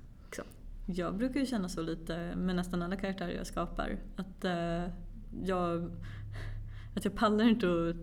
Jag 0.86 1.18
brukar 1.18 1.40
ju 1.40 1.46
känna 1.46 1.70
så 1.70 1.82
lite 1.82 2.36
med 2.36 2.56
nästan 2.56 2.82
alla 2.82 2.96
karaktärer 2.96 3.32
jag 3.32 3.48
skapar. 3.48 3.98
Att, 4.16 4.46
eh, 4.46 4.84
jag, 5.44 5.92
att 6.96 7.06
jag 7.06 7.16
pallar 7.16 7.46
inte 7.46 7.68
att 7.68 7.96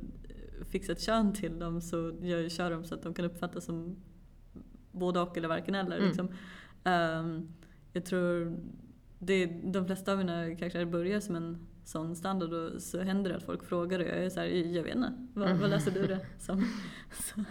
fixa 0.71 0.93
ett 0.93 1.01
kön 1.01 1.33
till 1.33 1.59
dem 1.59 1.81
så 1.81 2.19
jag 2.21 2.53
kör 2.53 2.71
dem 2.71 2.85
så 2.85 2.95
att 2.95 3.03
de 3.03 3.15
kan 3.15 3.25
uppfattas 3.25 3.65
som 3.65 3.97
både 4.93 5.21
och 5.21 5.37
eller 5.37 5.49
varken 5.49 5.75
eller. 5.75 5.97
Mm. 5.97 6.09
Liksom. 6.09 6.29
Ehm, 6.85 7.49
jag 7.93 8.05
tror 8.05 8.57
det, 9.19 9.47
de 9.47 9.87
flesta 9.87 10.13
av 10.13 10.19
mina 10.19 10.55
karaktärer 10.55 10.85
börjar 10.85 11.21
som 11.21 11.37
en 11.37 11.67
sån 11.85 12.17
standard 12.17 12.53
och 12.53 12.83
så 12.83 13.01
händer 13.01 13.31
det 13.31 13.37
att 13.37 13.43
folk 13.43 13.65
frågar 13.65 14.01
och 14.01 14.07
jag 14.07 14.17
är 14.17 14.31
såhär, 14.31 14.47
jag 14.47 14.83
vet 14.83 14.95
inte, 14.95 15.29
vad, 15.35 15.57
vad 15.57 15.71
läser 15.71 15.91
du 15.91 16.07
det 16.07 16.27
som? 16.39 16.65
Så, 17.13 17.45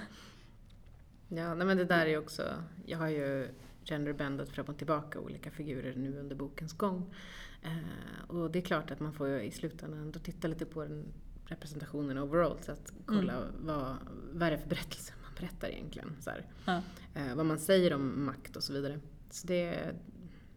Ja, 1.34 1.56
nej 1.56 1.68
men 1.68 1.78
det 1.78 1.86
där 1.86 2.06
är 2.06 2.10
ju 2.10 2.18
också, 2.18 2.44
jag 2.86 2.98
har 2.98 3.10
ju 3.10 3.48
genderbandat 3.86 4.50
fram 4.50 4.66
och 4.66 4.78
tillbaka 4.78 5.20
olika 5.20 5.52
figurer 5.52 5.96
nu 5.96 6.20
under 6.20 6.36
bokens 6.36 6.74
gång. 6.74 7.14
Eh, 7.62 8.28
och 8.28 8.52
det 8.52 8.60
är 8.60 8.64
klart 8.64 8.92
att 8.92 9.00
man 9.00 9.14
får 9.14 9.28
ju 9.28 9.42
i 9.42 9.52
slutändan 9.52 10.00
ändå 10.00 10.20
titta 10.20 10.48
lite 10.48 10.66
på 10.66 10.84
den 10.84 11.06
representationen 11.46 12.18
overall 12.18 12.58
så 12.62 12.72
att 12.72 12.94
kolla 13.06 13.44
vad, 13.60 13.96
vad 14.34 14.48
är 14.48 14.52
det 14.52 14.58
för 14.58 14.70
berättelse 14.70 15.14
man 15.24 15.32
berättar 15.36 15.68
egentligen. 15.68 16.16
Så 16.20 16.32
ja. 16.66 16.82
Eh, 17.14 17.36
vad 17.36 17.46
man 17.46 17.60
säger 17.60 17.94
om 17.94 18.26
makt 18.26 18.56
och 18.56 18.64
så 18.64 18.74
vidare. 18.74 19.00
Så 19.30 19.48
det, 19.48 19.96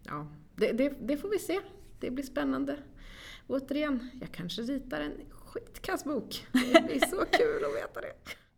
ja, 0.03 0.27
det, 0.55 0.73
det, 0.73 0.95
det 1.01 1.17
får 1.17 1.29
vi 1.29 1.39
se. 1.39 1.61
Det 2.01 2.11
blir 2.11 2.25
spännande. 2.25 2.77
Återigen, 3.47 4.11
jag 4.21 4.33
kanske 4.33 4.63
ritar 4.63 5.01
en 5.01 5.13
skitkass 5.31 6.05
bok. 6.05 6.47
Det 6.53 6.87
blir 6.87 7.01
så 7.01 7.17
kul 7.33 7.65
att 7.65 7.77
veta 7.77 8.01
det. 8.01 8.13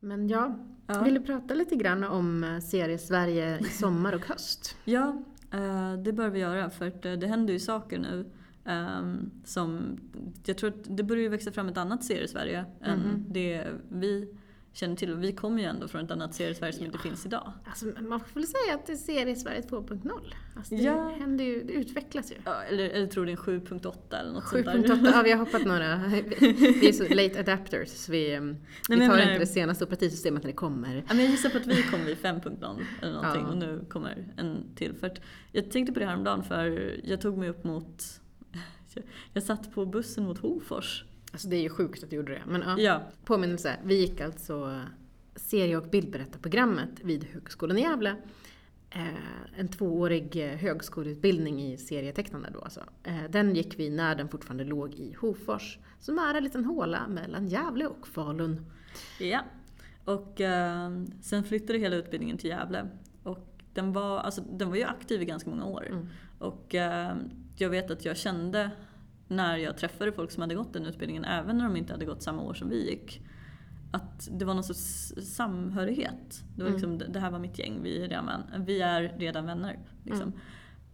Men 0.07 0.29
ja, 0.29 0.59
Ja. 0.87 1.03
vill 1.03 1.15
du 1.15 1.21
prata 1.21 1.55
lite 1.55 1.77
grann 1.77 2.05
om 2.05 2.45
eh, 2.45 2.59
serie-Sverige 2.61 3.59
i 3.59 3.65
sommar 3.65 4.13
och 4.15 4.27
höst? 4.27 4.77
Ja, 4.85 5.23
eh, 5.53 5.93
det 5.95 6.13
bör 6.13 6.29
vi 6.29 6.39
göra 6.41 6.71
för 6.71 6.87
eh, 6.87 7.13
det 7.19 7.27
händer 7.27 7.53
ju 7.53 7.59
saker 7.61 7.99
nu. 7.99 8.25
ehm, 8.65 9.31
som, 9.45 9.99
jag 10.47 10.59
tror 10.59 10.71
att 10.71 10.97
det 10.97 11.03
börjar 11.03 11.23
ju 11.23 11.29
växa 11.29 11.53
fram 11.53 11.69
ett 11.69 11.77
annat 11.79 12.05
serie-Sverige 12.05 12.65
än 12.81 12.99
Mhm. 12.99 13.25
det 13.29 13.65
vi 13.89 14.29
känner 14.77 14.97
till. 14.97 15.13
Och 15.13 15.23
vi 15.23 15.33
kommer 15.33 15.63
ju 15.63 15.69
ändå 15.69 15.89
från 15.89 16.05
ett 16.05 16.11
annat 16.11 16.35
serie-Sverige 16.35 16.73
som 16.73 16.87
inte 16.87 16.99
finns 16.99 17.27
idag. 17.27 17.53
Alltså, 17.65 17.87
man 18.01 18.21
får 18.21 18.35
väl 18.41 18.47
säga 18.47 18.75
att 18.75 18.87
det 18.87 18.93
är 18.93 18.97
serie-Sverige 18.97 19.61
2.0. 19.61 20.11
Alltså, 20.57 20.75
det, 20.77 20.83
Ja. 20.83 21.09
händer 21.19 21.45
ju, 21.45 21.63
det 21.65 21.73
utvecklas 21.73 22.33
ju. 22.33 22.35
Ja, 22.45 22.63
eller, 22.63 22.89
eller 22.91 23.07
tror 23.07 23.27
det 23.27 23.33
är 23.33 23.37
en 23.51 23.61
7.8 23.61 24.21
eller 24.21 24.33
något 24.33 24.49
sånt 24.49 24.65
där. 24.65 24.73
7.8, 24.75 25.11
ja 25.15 25.23
vi 25.25 25.31
har 25.33 25.39
hoppat 25.39 25.65
några. 25.65 25.97
Vi 26.41 26.89
är 26.89 26.93
så 26.93 27.15
late 27.15 27.41
adapters. 27.41 27.89
så 27.89 28.13
Vi, 28.13 28.35
eh, 28.35 28.41
men 28.41 28.57
vi 28.89 28.97
tar 28.97 28.99
menar- 28.99 29.21
inte 29.23 29.39
det 29.39 29.47
senaste 29.47 29.85
operativsystemet 29.85 30.43
när 30.43 30.51
det 30.51 30.57
kommer. 30.57 30.95
Ja, 30.97 31.03
men 31.15 31.19
jag 31.19 31.31
gissar 31.31 31.51
på 31.51 31.59
att 31.59 31.67
vi 31.67 31.83
kommer 31.83 32.05
vid 32.05 32.17
5.0 32.19 32.83
eller 33.03 33.13
någonting 33.13 33.43
Ja. 33.43 33.49
och 33.51 33.57
nu 33.57 33.85
kommer 33.89 34.27
en 34.37 34.65
till. 34.75 34.95
För 34.95 35.13
jag 35.53 35.71
tänkte 35.71 35.93
på 35.93 35.99
det 36.01 36.07
häromdagen 36.07 36.43
för 36.45 36.97
jag 37.05 37.21
tog 37.21 37.39
mig 37.39 37.49
upp 37.49 37.65
mot... 37.65 38.05
Jag 39.33 39.43
satt 39.43 39.75
på 39.75 39.87
bussen 39.87 40.25
mot 40.25 40.39
Hofors. 40.39 41.05
Alltså 41.37 41.49
det 41.49 41.57
är 41.57 41.63
ju 41.63 41.69
sjukt 41.69 42.05
att 42.05 42.11
du 42.11 42.17
gjorde 42.17 42.33
det. 42.33 42.43
Men 42.47 42.61
ja. 42.61 42.79
Ja, 42.79 43.03
Påminnelse, 43.25 43.77
vi 43.85 44.01
gick 44.01 44.21
alltså 44.21 44.81
serie 45.35 45.77
och 45.77 45.89
bildberättarprogrammet 45.89 46.91
vid 47.03 47.25
Högskolan 47.25 47.79
i 47.79 47.81
Gävle. 47.81 48.17
Eh, 48.91 49.59
en 49.59 49.69
tvåårig 49.69 50.37
eh, 50.37 50.57
högskoleutbildning 50.57 51.63
i 51.63 51.77
serietecknande 51.77 52.51
då 52.53 52.61
alltså. 52.61 52.81
Eh, 53.03 53.25
den 53.31 53.55
gick 53.55 53.79
vi 53.79 53.91
när 53.91 54.15
den 54.15 54.29
fortfarande 54.29 54.65
låg 54.65 54.95
i 54.95 55.17
Hofors, 55.21 55.79
som 56.01 56.19
är 56.19 56.35
en 56.35 56.45
liten 56.45 56.65
håla 56.65 57.09
mellan 57.09 57.49
Gävle 57.49 57.87
och 57.87 58.09
Falun. 58.09 58.71
Ja. 59.21 59.41
Och 60.05 60.41
eh, 60.41 60.91
sen 61.23 61.45
flyttade 61.45 61.79
hela 61.79 61.97
utbildningen 61.97 62.39
till 62.39 62.51
Gävle. 62.51 62.89
Och 63.23 63.63
den 63.75 63.93
var, 63.93 64.19
alltså, 64.19 64.41
den 64.41 64.69
var 64.69 64.77
ju 64.77 64.85
aktiv 64.85 65.23
i 65.23 65.25
ganska 65.25 65.51
många 65.51 65.65
år. 65.65 65.87
Mm. 65.87 66.09
Och 66.39 66.75
eh, 66.75 67.17
jag 67.57 67.71
vet 67.71 67.91
att 67.91 68.05
jag 68.05 68.17
kände 68.17 68.71
när 69.29 69.57
jag 69.57 69.77
träffade 69.79 70.13
folk 70.13 70.31
som 70.31 70.41
hade 70.41 70.55
gått 70.55 70.73
den 70.73 70.87
utbildningen, 70.87 71.25
även 71.25 71.59
när 71.59 71.65
de 71.65 71.77
inte 71.77 71.93
hade 71.93 72.05
gått 72.05 72.23
samma 72.23 72.43
år 72.43 72.55
som 72.55 72.69
vi 72.69 72.91
gick, 72.91 73.21
att 73.93 74.29
det 74.33 74.45
var 74.45 74.55
någon 74.55 74.65
sorts 74.65 75.13
samhörighet. 75.23 76.45
Det, 76.57 76.63
var 76.63 76.69
Mm. 76.71 76.73
liksom, 76.83 77.13
det 77.13 77.21
här 77.21 77.31
var 77.31 77.39
mitt 77.39 77.59
gäng, 77.59 77.83
vi 77.83 78.05
är 78.05 78.09
redan, 78.09 78.43
vi 78.67 78.81
är 78.81 79.03
redan 79.19 79.47
vänner. 79.47 79.79
Liksom. 80.05 80.33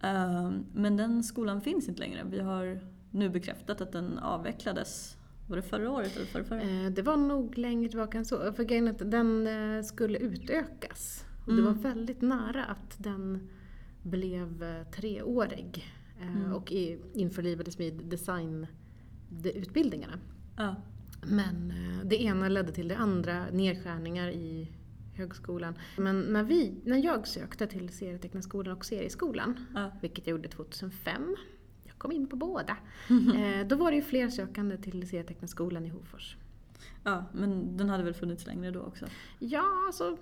Ehm, 0.00 0.64
men 0.74 0.96
den 0.96 1.22
skolan 1.24 1.60
finns 1.60 1.88
inte 1.88 2.00
längre. 2.00 2.22
Vi 2.30 2.40
har 2.40 2.80
nu 3.10 3.28
bekräftat 3.28 3.80
att 3.80 3.92
den 3.92 4.18
avvecklades, 4.18 5.16
var 5.48 5.56
det 5.56 5.62
förra 5.62 5.90
året 5.90 6.16
eller 6.16 6.26
förra, 6.26 6.44
förra? 6.44 6.60
Eh, 6.62 6.90
Det 6.90 7.02
var 7.02 7.16
nog 7.16 7.58
längre 7.58 7.88
tillbaka 7.88 8.18
än 8.18 8.24
så. 8.24 8.52
För 8.52 8.64
grejen 8.64 8.88
att 8.88 9.10
den 9.10 9.46
eh, 9.46 9.82
skulle 9.82 10.18
utökas. 10.18 11.24
Och 11.46 11.52
det 11.52 11.60
Mm. 11.60 11.74
var 11.74 11.82
väldigt 11.82 12.20
nära 12.22 12.64
att 12.64 12.94
den 12.98 13.48
blev 14.02 14.62
eh, 14.62 14.86
treårig. 14.90 15.84
Eh, 16.22 16.36
Mm. 16.36 16.52
Och 16.52 16.72
införlivades 17.14 17.78
med 17.78 17.94
designutbildningarna. 19.30 20.18
Ja. 20.56 20.74
Men 21.26 21.70
eh, 21.70 22.04
det 22.06 22.22
ena 22.22 22.48
ledde 22.48 22.72
till 22.72 22.88
det 22.88 22.96
andra, 22.96 23.46
nedskärningar 23.52 24.28
i 24.28 24.68
högskolan. 25.14 25.74
Men 25.96 26.20
när, 26.20 26.42
vi, 26.42 26.74
när 26.84 27.04
jag 27.04 27.26
sökte 27.28 27.66
till 27.66 27.88
serietecknarskolan 27.88 28.76
och 28.76 28.84
serieskolan, 28.84 29.66
Ja. 29.74 29.90
vilket 30.00 30.26
jag 30.26 30.36
gjorde 30.36 30.48
2005, 30.48 31.36
jag 31.84 31.98
kom 31.98 32.12
in 32.12 32.26
på 32.26 32.36
båda, 32.36 32.76
eh, 33.10 33.66
då 33.66 33.76
var 33.76 33.90
det 33.90 33.96
ju 33.96 34.02
fler 34.02 34.28
sökande 34.28 34.76
till 34.76 35.08
serietecknarskolan 35.08 35.86
i 35.86 35.88
Hofors. 35.88 36.36
ja, 37.04 37.24
men 37.32 37.76
den 37.76 37.88
hade 37.88 38.04
väl 38.04 38.14
funnits 38.14 38.46
längre 38.46 38.70
då 38.70 38.80
också? 38.80 39.06
Ja, 39.38 39.64
alltså... 39.86 40.16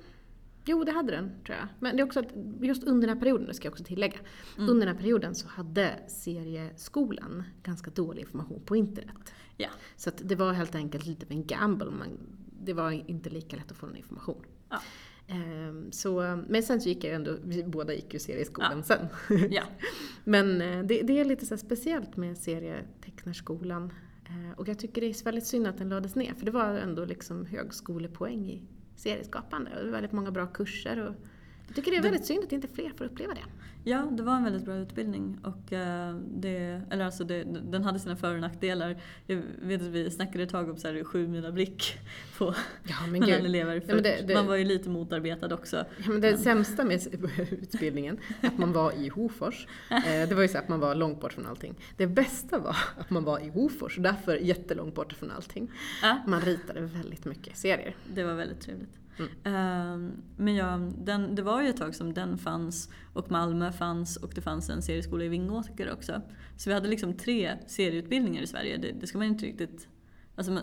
Jo, 0.64 0.84
det 0.84 0.92
hade 0.92 1.12
den, 1.12 1.30
tror 1.46 1.58
jag. 1.58 1.68
Men 1.80 1.96
det 1.96 2.02
är 2.02 2.04
också 2.06 2.20
att 2.20 2.26
just 2.60 2.84
under 2.84 3.06
den 3.08 3.16
här 3.16 3.20
perioden, 3.22 3.46
det 3.46 3.54
ska 3.54 3.66
jag 3.66 3.72
också 3.72 3.84
tillägga, 3.84 4.18
Mm. 4.56 4.70
under 4.70 4.86
den 4.86 4.94
här 4.96 5.02
perioden 5.02 5.34
så 5.34 5.48
hade 5.48 5.94
serieskolan 6.08 7.42
ganska 7.62 7.90
dålig 7.90 8.22
information 8.22 8.62
på 8.64 8.76
internet. 8.76 9.32
Ja. 9.56 9.68
Så 9.96 10.10
det 10.24 10.34
var 10.34 10.52
helt 10.52 10.74
enkelt 10.74 11.06
lite 11.06 11.26
av 11.26 11.32
en 11.32 11.46
gamble. 11.46 11.90
Man, 11.90 12.08
det 12.62 12.72
var 12.72 12.90
inte 13.10 13.30
lika 13.30 13.56
lätt 13.56 13.70
att 13.70 13.76
få 13.76 13.86
någon 13.86 13.96
information. 13.96 14.42
Ja. 14.70 14.78
Ehm, 15.28 15.92
så, 15.92 16.42
men 16.48 16.62
sen 16.62 16.80
så 16.80 16.88
gick 16.88 17.04
jag 17.04 17.14
ändå, 17.14 17.36
vi 17.44 17.64
båda 17.64 17.94
gick 17.94 18.14
ju 18.14 18.20
serieskolan 18.20 18.72
Ja. 18.76 18.82
sen. 18.82 19.06
Ja. 19.50 19.62
Men 20.24 20.60
eh, 20.60 20.82
det, 20.84 21.02
det 21.02 21.20
är 21.20 21.24
lite 21.24 21.46
så 21.46 21.56
speciellt 21.56 22.16
med 22.16 22.38
serietecknarskolan. 22.38 23.92
Eh, 24.26 24.58
Och 24.58 24.68
jag 24.68 24.78
tycker 24.78 25.00
det 25.00 25.06
är 25.06 25.24
väldigt 25.24 25.46
synd 25.46 25.66
att 25.66 25.78
den 25.78 25.88
lades 25.88 26.14
ner, 26.14 26.34
för 26.34 26.44
det 26.46 26.50
var 26.50 26.74
ändå 26.74 27.04
liksom 27.04 27.46
högskolepoäng 27.46 28.50
i 28.50 28.62
serieskapande. 29.00 29.70
Och 29.70 29.76
det 29.76 29.84
var 29.84 29.92
väldigt 29.92 30.12
många 30.12 30.30
bra 30.30 30.46
kurser. 30.46 31.06
Och 31.06 31.14
jag 31.74 31.76
tycker 31.76 31.90
det 31.90 31.96
är 31.96 32.02
Det- 32.02 32.08
väldigt 32.08 32.26
synd 32.26 32.44
att 32.44 32.52
inte 32.52 32.68
fler 32.68 32.90
får 32.96 33.04
uppleva 33.04 33.34
det. 33.34 33.40
Ja, 33.84 34.08
det 34.12 34.22
var 34.22 34.36
en 34.36 34.44
väldigt 34.44 34.64
bra 34.64 34.74
utbildning 34.76 35.38
och 35.42 35.72
eh, 35.72 36.14
det, 36.34 36.82
eller 36.90 37.04
alltså 37.04 37.24
det, 37.24 37.44
den 37.44 37.84
hade 37.84 37.98
sina 37.98 38.16
för 38.16 38.34
och 38.34 38.40
nackdelar. 38.40 39.02
Jag 39.26 39.42
vet 39.62 39.80
att 39.82 39.86
vi 39.88 40.10
snackade 40.10 40.44
ett 40.44 40.50
tag 40.50 40.70
om 40.70 40.76
så 40.76 40.88
här 40.88 41.04
sju 41.04 41.28
mina 41.28 41.52
blick 41.52 41.98
på 42.38 42.54
Ja, 42.88 42.94
men 43.02 43.10
mellan 43.12 43.28
gud. 43.28 43.44
elever. 43.46 43.82
Men 43.86 44.02
det- 44.02 44.26
det- 44.26 44.34
Man 44.34 44.46
var 44.46 44.56
ju 44.56 44.64
lite 44.64 44.88
motarbetad 44.88 45.54
också. 45.54 45.76
Ja, 45.76 46.10
men 46.10 46.20
det 46.20 46.36
sämsta 46.38 46.84
med 46.84 47.00
utbildningen, 47.50 48.18
att 48.42 48.58
man 48.58 48.72
var 48.72 48.92
i 48.92 49.08
Hofors, 49.08 49.66
eh, 49.90 50.28
det 50.28 50.34
var 50.34 50.42
ju 50.42 50.48
så 50.48 50.58
att 50.58 50.68
man 50.68 50.80
var 50.80 50.94
långt 50.94 51.20
bort 51.20 51.32
från 51.32 51.46
allting. 51.46 51.74
Det 51.96 52.06
bästa 52.06 52.58
var 52.58 52.76
att 52.98 53.10
man 53.10 53.24
var 53.24 53.40
i 53.40 53.48
Hofors, 53.48 53.96
därför 53.98 54.36
jättelångt 54.36 54.94
bort 54.94 55.12
från 55.12 55.30
allting. 55.30 55.70
Ja, 56.02 56.18
Man 56.26 56.40
ritade 56.40 56.80
väldigt 56.80 57.24
mycket 57.24 57.56
serier. 57.56 57.96
det 58.14 58.22
var 58.24 58.34
väldigt 58.34 58.60
trevligt. 58.60 58.90
Mm. 59.44 60.22
Men 60.36 60.54
ja, 60.54 60.90
den, 60.98 61.34
det 61.34 61.42
var 61.42 61.62
ju 61.62 61.68
ett 61.68 61.76
tag 61.76 61.94
som 61.94 62.14
den 62.14 62.38
fanns 62.38 62.90
och 63.12 63.30
Malmö 63.30 63.72
fanns 63.72 64.16
och 64.16 64.32
det 64.34 64.40
fanns 64.40 64.70
en 64.70 64.82
serieskola 64.82 65.24
i 65.24 65.28
Vingåker 65.28 65.92
också. 65.92 66.22
Så 66.56 66.70
vi 66.70 66.74
hade 66.74 66.88
liksom 66.88 67.14
tre 67.14 67.56
serieutbildningar 67.66 68.42
i 68.42 68.46
Sverige. 68.46 68.76
Det, 68.76 68.92
det 68.92 69.06
ska 69.06 69.18
man 69.18 69.26
inte 69.26 69.46
riktigt... 69.46 69.88
Alltså 70.36 70.58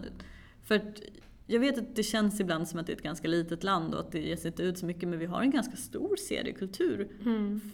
för 0.64 0.76
att 0.76 1.02
jag 1.50 1.60
vet 1.60 1.78
att 1.78 1.96
det 1.96 2.04
känns 2.04 2.40
ibland 2.40 2.68
som 2.68 2.80
att 2.80 2.88
det 2.88 2.92
är 2.92 2.96
ett 2.96 3.04
ganska 3.04 3.28
litet 3.28 3.64
land 3.64 3.94
och 3.94 4.00
att 4.00 4.12
det 4.12 4.20
ges 4.20 4.46
inte 4.46 4.64
ut 4.64 4.78
så 4.78 4.86
mycket 4.86 5.10
men 5.10 5.20
vi 5.20 5.26
har 5.26 5.42
en 5.42 5.52
ganska 5.52 5.76
stor 5.76 6.16
seriekultur 6.16 7.08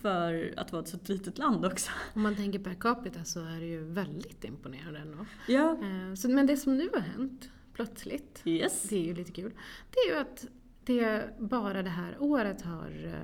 för 0.01 0.53
att 0.57 0.71
vara 0.71 0.83
ett 0.83 0.87
så 0.87 0.97
litet 1.05 1.37
land 1.37 1.65
också. 1.65 1.91
Om 2.13 2.21
man 2.21 2.35
tänker 2.35 2.59
per 2.59 2.73
capita 2.73 3.23
så 3.23 3.39
är 3.39 3.59
det 3.59 3.65
ju 3.65 3.83
väldigt 3.83 4.43
imponerande 4.43 4.99
ändå. 4.99 5.25
Ja, 5.47 5.77
Eh, 5.81 6.15
Så, 6.15 6.29
men 6.29 6.47
det 6.47 6.57
som 6.57 6.77
nu 6.77 6.89
har 6.93 6.99
hänt, 6.99 7.49
plötsligt, 7.73 8.41
yes. 8.45 8.83
det 8.89 8.95
är 8.95 9.03
ju 9.05 9.13
lite 9.13 9.31
kul, 9.31 9.51
det 9.91 9.99
är 9.99 10.13
ju 10.13 10.21
att 10.21 10.45
det 10.85 11.33
bara 11.39 11.83
det 11.83 11.89
här 11.89 12.15
året 12.19 12.61
har 12.61 13.15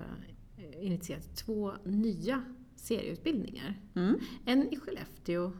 eh, 0.57 0.85
initierat 0.85 1.35
två 1.35 1.73
nya 1.83 2.43
serieutbildningar. 2.75 3.79
Mm. 3.95 4.19
En 4.45 4.73
i 4.73 4.77
Skellefteå 4.79 5.51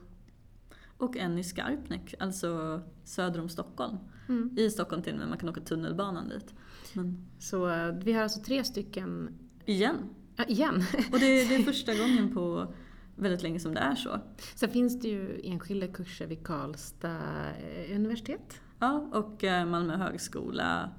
Och 0.97 1.17
en 1.17 1.37
i 1.37 1.43
Skarpnäck, 1.43 2.13
alltså 2.19 2.81
söder 3.03 3.41
om 3.41 3.49
Stockholm. 3.49 3.97
Mm. 4.29 4.55
I 4.57 4.69
Stockholm 4.69 5.01
till 5.03 5.13
och 5.13 5.19
med, 5.19 5.27
man 5.29 5.37
kan 5.37 5.49
åka 5.49 5.61
tunnelbanan 5.61 6.29
dit. 6.29 6.53
Men 6.93 7.27
Så 7.39 7.69
eh, 7.69 7.95
vi 8.03 8.13
har 8.13 8.23
alltså 8.23 8.41
tre 8.41 8.63
stycken, 8.63 9.29
igen. 9.65 9.95
ja, 10.35 10.43
igen. 10.45 10.83
Och 11.11 11.19
det, 11.19 11.49
det 11.49 11.55
är 11.55 11.63
första 11.73 11.95
gången 11.95 12.33
på 12.33 12.73
väldigt 13.15 13.43
länge 13.43 13.59
som 13.59 13.73
det 13.73 13.79
är 13.79 13.95
så. 13.95 14.19
Sen 14.55 14.69
finns 14.69 14.99
det 14.99 15.07
ju 15.07 15.41
enskilda 15.43 15.87
kurser 15.87 16.27
vid 16.27 16.43
Karlstad 16.43 17.49
eh, 17.57 17.95
universitet. 17.95 18.61
Ja, 18.79 19.09
och 19.13 19.43
Malmö 19.43 19.95
högskola 19.95 20.89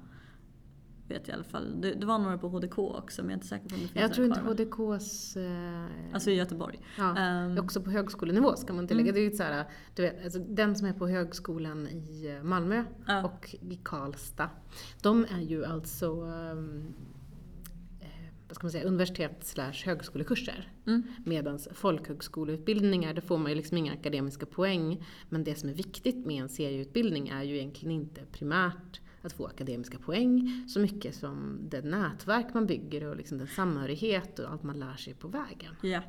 vet 1.11 1.27
jag 1.27 1.35
i 1.35 1.35
alla 1.35 1.43
fall. 1.43 1.81
Det, 1.81 1.93
det 1.93 2.05
var 2.05 2.19
några 2.19 2.37
på 2.37 2.49
HDK 2.49 2.77
också 2.77 3.21
men 3.21 3.29
jag 3.29 3.31
är 3.31 3.37
inte 3.37 3.47
säker 3.47 3.69
på 3.69 3.75
om 3.75 3.81
det 3.81 3.87
finns 3.87 4.01
Jag 4.01 4.13
tror 4.13 4.27
inte? 4.27 4.39
HDKs... 4.39 5.37
Eh, 5.37 5.85
Alltså 6.13 6.31
i 6.31 6.35
Göteborg. 6.35 6.79
ja, 6.97 7.17
Ehm, 7.17 7.57
också 7.57 7.81
på 7.81 7.91
högskolenivå 7.91 8.55
ska 8.55 8.73
man 8.73 8.87
tillägga. 8.87 9.09
Mm. 9.09 9.21
Det 9.21 9.33
är 9.33 9.37
så 9.37 9.43
här, 9.43 9.65
du 9.95 10.01
vet, 10.01 10.23
alltså, 10.23 10.39
den 10.39 10.75
som 10.75 10.87
är 10.87 10.93
på 10.93 11.07
högskolan 11.07 11.87
i 11.87 12.35
eh, 12.37 12.43
Malmö 12.43 12.83
ja. 13.07 13.23
och 13.25 13.55
i 13.61 13.79
Karlstad, 13.83 14.49
de 15.01 15.25
är 15.29 15.41
ju 15.41 15.65
alltså 15.65 16.05
eh, 16.05 16.55
vad 18.47 18.55
ska 18.55 18.65
man 18.65 18.71
säga, 18.71 18.83
universitets 18.83 19.49
slash 19.51 19.85
högskolekurser. 19.85 20.71
Mm. 20.87 21.03
Medan 21.25 21.59
folkhögskoleutbildningar, 21.73 23.13
där 23.13 23.21
får 23.21 23.37
man 23.37 23.51
ju 23.51 23.55
liksom 23.55 23.77
inga 23.77 23.93
akademiska 23.93 24.45
poäng. 24.45 25.05
Men 25.29 25.43
det 25.43 25.55
som 25.55 25.69
är 25.69 25.73
viktigt 25.73 26.25
med 26.25 26.41
en 26.41 26.49
serieutbildning 26.49 27.29
är 27.29 27.43
ju 27.43 27.57
egentligen 27.57 27.91
inte 27.91 28.21
primärt 28.31 29.01
att 29.21 29.33
få 29.33 29.45
akademiska 29.45 29.97
poäng 29.97 30.65
så 30.67 30.79
mycket 30.79 31.15
som 31.15 31.59
det 31.69 31.81
nätverk 31.81 32.53
man 32.53 32.65
bygger 32.65 33.03
och 33.07 33.15
liksom 33.15 33.37
den 33.37 33.47
samhörighet 33.47 34.39
och 34.39 34.51
allt 34.51 34.63
man 34.63 34.79
lär 34.79 34.95
sig 34.95 35.13
på 35.13 35.27
vägen. 35.27 35.75
Ja. 35.81 36.01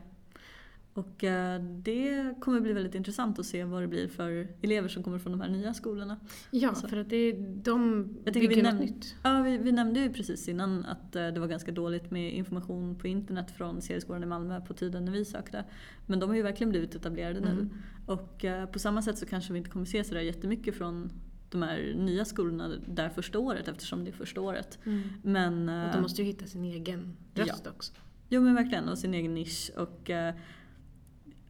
Och 0.94 1.24
eh, 1.24 1.62
det 1.62 2.34
kommer 2.40 2.60
bli 2.60 2.72
väldigt 2.72 2.94
intressant 2.94 3.38
att 3.38 3.46
se 3.46 3.64
vad 3.64 3.82
det 3.82 3.86
blir 3.86 4.08
för 4.08 4.48
elever 4.62 4.88
som 4.88 5.02
kommer 5.02 5.18
från 5.18 5.32
de 5.32 5.40
här 5.40 5.48
nya 5.48 5.74
skolorna. 5.74 6.20
Ja, 6.50 6.68
Alltså. 6.68 6.88
för 6.88 6.96
att 6.96 7.10
det, 7.10 7.32
de 7.62 8.08
Jag 8.24 8.34
bygger 8.34 8.48
vi 8.48 8.62
något 8.62 8.80
nytt. 8.80 9.16
Ja, 9.22 9.42
vi, 9.42 9.58
vi 9.58 9.72
nämnde 9.72 10.00
ju 10.00 10.12
precis 10.12 10.48
innan 10.48 10.84
att 10.84 11.16
eh, 11.16 11.28
det 11.28 11.40
var 11.40 11.46
ganska 11.48 11.72
dåligt 11.72 12.10
med 12.10 12.32
information 12.32 12.96
på 12.98 13.06
internet 13.06 13.50
från 13.50 13.82
serieskolan 13.82 14.22
i 14.22 14.26
Malmö 14.26 14.60
på 14.60 14.74
tiden 14.74 15.04
när 15.04 15.12
vi 15.12 15.24
sökte. 15.24 15.64
Men 16.06 16.20
de 16.20 16.28
har 16.28 16.36
ju 16.36 16.42
verkligen 16.42 16.70
blivit 16.70 16.94
etablerade 16.94 17.40
nu. 17.40 17.50
Mm. 17.50 17.70
Och 18.06 18.44
eh, 18.44 18.66
på 18.66 18.78
samma 18.78 19.02
sätt 19.02 19.18
så 19.18 19.26
kanske 19.26 19.52
vi 19.52 19.58
inte 19.58 19.70
kommer 19.70 19.86
se 19.86 20.04
sådär 20.04 20.20
jättemycket 20.20 20.74
från 20.74 21.10
de 21.52 21.62
här 21.62 21.94
nya 21.96 22.24
skolorna 22.24 22.68
där 22.86 23.08
första 23.08 23.38
året 23.38 23.68
eftersom 23.68 24.04
det 24.04 24.10
är 24.10 24.12
första 24.12 24.40
året. 24.40 24.78
Men, 25.22 25.68
Och 25.68 25.74
eh, 25.74 25.92
de 25.92 26.02
måste 26.02 26.22
ju 26.22 26.26
hitta 26.28 26.46
sin 26.46 26.64
egen 26.64 27.16
röst 27.34 27.66
också. 27.66 27.92
Jo 28.28 28.40
men 28.40 28.54
verkligen, 28.54 28.88
och 28.88 28.98
sin 28.98 29.14
egen 29.14 29.34
nisch. 29.34 29.70
Och, 29.76 30.10
eh, 30.10 30.34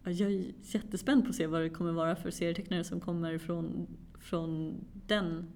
ja, 0.04 0.10
jag 0.10 0.32
är 0.32 0.44
jättespänd 0.62 1.24
på 1.24 1.28
att 1.30 1.34
se 1.36 1.46
vad 1.46 1.60
det 1.62 1.70
kommer 1.70 1.92
vara 1.92 2.16
för 2.16 2.30
serietecknare 2.30 2.84
som 2.84 3.00
kommer 3.00 3.38
från, 3.38 3.86
från 4.18 4.74
den, 5.06 5.46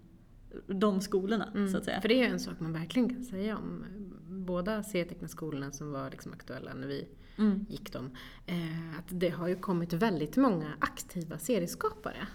de 0.67 1.01
skolorna 1.01 1.49
Mm. 1.55 1.69
så 1.69 1.77
att 1.79 1.85
säga. 1.85 2.01
För 2.01 2.09
det 2.09 2.23
är 2.25 2.29
en 2.29 2.41
sak 2.41 2.61
man 2.61 2.73
verkligen 2.73 3.09
kan 3.15 3.25
säga 3.25 3.57
om 3.57 3.85
båda 4.29 4.83
serietecknarskolorna 4.83 5.73
som 5.73 5.91
var 5.93 6.11
liksom 6.11 6.33
aktuella 6.33 6.75
när 6.75 6.87
vi 6.87 7.09
Mm. 7.39 7.67
gick 7.69 7.93
dem. 7.93 8.11
Eh, 8.47 8.99
att 8.99 9.05
det 9.09 9.29
har 9.29 9.49
ju 9.49 9.57
kommit 9.57 9.93
väldigt 9.93 10.37
många 10.37 10.73
aktiva 10.79 11.39
serieskapare 11.39 12.27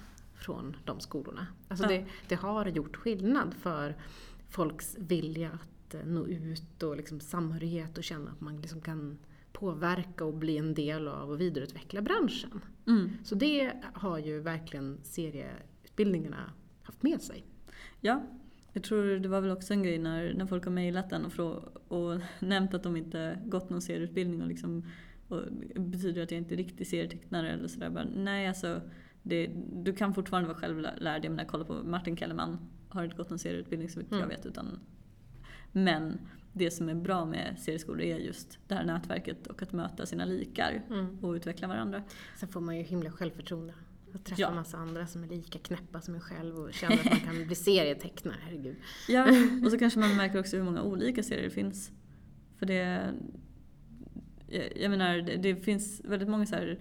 från 0.42 0.76
de 0.86 1.00
skolorna. 1.00 1.48
Alltså 1.68 1.88
det, 1.88 2.06
det 2.28 2.36
har 2.36 2.66
gjort 2.66 2.96
skillnad 2.96 3.54
för 3.54 3.96
folks 4.50 4.96
vilja 5.00 5.50
att 5.52 5.94
eh, 5.94 6.06
nå 6.06 6.28
ut 6.28 6.84
och 6.84 6.98
liksom 6.98 7.20
samhörighet 7.20 7.98
och 7.98 8.04
känna 8.04 8.32
att 8.32 8.42
man 8.42 8.62
liksom 8.62 8.82
kan 8.82 9.18
påverka 9.54 10.26
och 10.26 10.34
bli 10.34 10.58
en 10.58 10.74
del 10.74 11.08
av 11.08 11.30
och 11.30 11.42
vidareutveckla 11.42 12.02
branschen. 12.02 12.62
Mm. 12.88 13.12
Så 13.24 13.36
det 13.36 13.72
har 13.94 14.20
ju 14.20 14.40
verkligen 14.40 14.98
serieutbildningarna 15.04 16.52
haft 16.84 17.04
med 17.04 17.22
sig. 17.22 17.46
Ja, 18.00 18.24
jag 18.74 18.84
tror 18.84 19.20
det 19.20 19.30
var 19.30 19.42
väl 19.42 19.52
också 19.52 19.74
en 19.74 19.84
grej 19.84 19.98
när, 19.98 20.34
när 20.34 20.46
folk 20.46 20.64
har 20.64 20.72
mejlat 20.72 21.10
den 21.10 21.26
och, 21.26 21.34
frå, 21.34 21.50
och 21.88 22.20
nämnt 22.40 22.74
att 22.74 22.84
de 22.84 22.98
inte 22.98 23.40
gått 23.46 23.70
någon 23.70 23.82
serieutbildning 23.82 24.42
och 24.42 24.48
liksom 24.48 24.84
och 25.28 25.42
betyder 25.76 26.24
att 26.24 26.32
jag 26.32 26.38
inte 26.38 26.56
är 26.56 26.58
riktig 26.58 26.88
serietecknare 26.88 27.52
eller 27.52 27.68
sådär. 27.68 27.90
Bara, 27.90 28.08
Nej 28.16 28.48
alltså, 28.48 28.82
det, 29.24 29.52
du 29.74 29.94
kan 29.94 30.14
fortfarande 30.14 30.48
vara 30.50 30.58
självlärd. 30.58 31.26
Jag 31.26 31.32
menar 31.32 31.46
kolla 31.46 31.66
på 31.66 31.74
Martin 31.74 32.18
Kellerman, 32.18 32.58
har 32.90 33.04
inte 33.04 33.16
gått 33.16 33.30
någon 33.30 33.40
serieutbildning 33.40 33.90
så 33.90 34.00
vitt 34.00 34.08
jag 34.12 34.18
Mm. 34.18 34.30
vet. 34.30 34.46
Utan, 34.46 34.80
men 35.72 36.20
det 36.54 36.72
som 36.72 36.90
är 36.90 36.96
bra 36.96 37.26
med 37.26 37.56
serieskolor 37.60 38.02
är 38.02 38.18
just 38.18 38.60
det 38.68 38.76
här 38.76 38.84
nätverket 38.86 39.48
och 39.48 39.62
att 39.62 39.72
möta 39.74 40.06
sina 40.06 40.26
likar 40.26 40.82
och 41.22 41.32
utveckla 41.32 41.68
varandra. 41.68 42.04
Sen 42.38 42.50
får 42.50 42.62
man 42.62 42.78
ju 42.78 42.84
himla 42.84 43.12
självförtroende. 43.12 43.74
Att 44.14 44.26
träffa 44.26 44.42
Ja. 44.42 44.52
massa 44.52 44.78
andra 44.78 45.08
som 45.08 45.24
är 45.24 45.28
lika 45.28 45.60
knäppa 45.60 46.02
som 46.02 46.16
en 46.16 46.22
själv 46.22 46.56
och 46.60 46.74
känna 46.74 46.96
att 46.96 47.06
man 47.06 47.20
kan 47.20 47.46
bli 47.48 47.56
serietecknare, 47.56 48.36
herregud. 48.42 48.76
Ja, 49.08 49.26
och 49.66 49.72
så 49.72 49.78
kanske 49.78 50.00
man 50.00 50.16
märker 50.18 50.40
också 50.40 50.58
hur 50.58 50.64
många 50.64 50.82
olika 50.84 51.24
serier 51.24 51.44
det 51.44 51.50
finns. 51.50 51.92
För 52.58 52.66
det... 52.66 53.14
Jag, 54.48 54.78
jag 54.78 54.90
menar, 54.92 55.18
det, 55.18 55.36
det 55.38 55.56
finns 55.56 56.02
väldigt 56.06 56.30
många 56.30 56.46
så 56.46 56.56
här... 56.56 56.80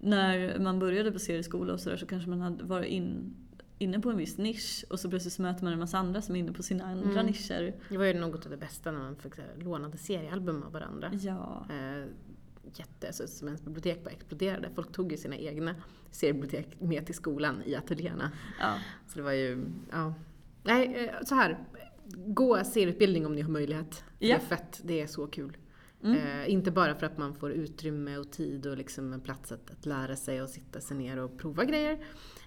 När 0.00 0.58
man 0.58 0.78
började 0.78 1.12
på 1.12 1.18
serieskola 1.18 1.72
och 1.72 1.80
sådär 1.80 1.96
så 1.96 2.06
kanske 2.06 2.30
man 2.30 2.40
hade 2.40 2.64
varit 2.64 2.88
in, 2.88 3.34
inne 3.78 4.00
på 4.00 4.10
en 4.10 4.16
viss 4.16 4.38
nisch 4.38 4.84
och 4.90 5.00
så 5.00 5.10
plötsligt 5.10 5.34
så 5.34 5.42
möter 5.42 5.64
man 5.64 5.72
en 5.72 5.78
massa 5.78 5.98
andra 5.98 6.22
som 6.22 6.36
är 6.36 6.40
inne 6.40 6.52
på 6.52 6.62
sina 6.62 6.84
andra 6.84 7.10
Mm. 7.20 7.26
nischer. 7.26 7.74
Det 7.88 7.98
var 7.98 8.04
ju 8.04 8.14
något 8.14 8.44
av 8.44 8.50
det 8.50 8.56
bästa 8.56 8.92
när 8.92 8.98
man 9.00 9.16
fick 9.16 9.34
så 9.34 9.40
här, 9.42 9.64
lånade 9.64 9.98
seriealbum 9.98 10.62
av 10.62 10.72
varandra. 10.72 11.10
Ja. 11.20 11.66
Eh, 11.70 12.04
jätte, 12.74 13.06
alltså, 13.06 13.26
som 13.26 13.48
ens 13.48 13.62
bibliotek 13.64 14.04
bara 14.04 14.10
exploderade. 14.10 14.68
Folk 14.74 14.92
tog 14.92 15.12
ju 15.12 15.18
sina 15.18 15.36
egna 15.36 15.74
seriebibliotek 16.10 16.80
med 16.80 17.06
till 17.06 17.14
skolan 17.14 17.62
i 17.66 17.74
ateljéerna. 17.74 18.30
ja. 18.60 18.74
Så 19.08 19.18
det 19.18 19.22
var 19.22 19.32
ju, 19.32 19.64
ja. 19.92 20.14
Nej, 20.62 21.04
eh, 21.14 21.24
så 21.24 21.34
här. 21.34 21.58
Gå 22.26 22.64
serieutbildning 22.64 23.26
om 23.26 23.34
ni 23.34 23.40
har 23.42 23.50
möjlighet. 23.50 24.04
Ja. 24.18 24.28
Det 24.28 24.32
är 24.32 24.38
fett, 24.38 24.80
det 24.84 25.00
är 25.00 25.06
så 25.06 25.26
kul. 25.26 25.56
Mm. 26.02 26.16
Eh, 26.16 26.52
inte 26.52 26.70
bara 26.70 26.94
för 26.94 27.06
att 27.06 27.18
man 27.18 27.34
får 27.34 27.52
utrymme 27.52 28.16
och 28.16 28.30
tid 28.30 28.66
och 28.66 28.76
liksom 28.76 29.12
en 29.12 29.20
plats 29.20 29.52
att, 29.52 29.70
att 29.70 29.86
lära 29.86 30.16
sig 30.16 30.42
och 30.42 30.48
sitta 30.48 30.80
sig 30.80 30.96
ner 30.96 31.16
och 31.18 31.38
prova 31.38 31.64
grejer. 31.64 31.98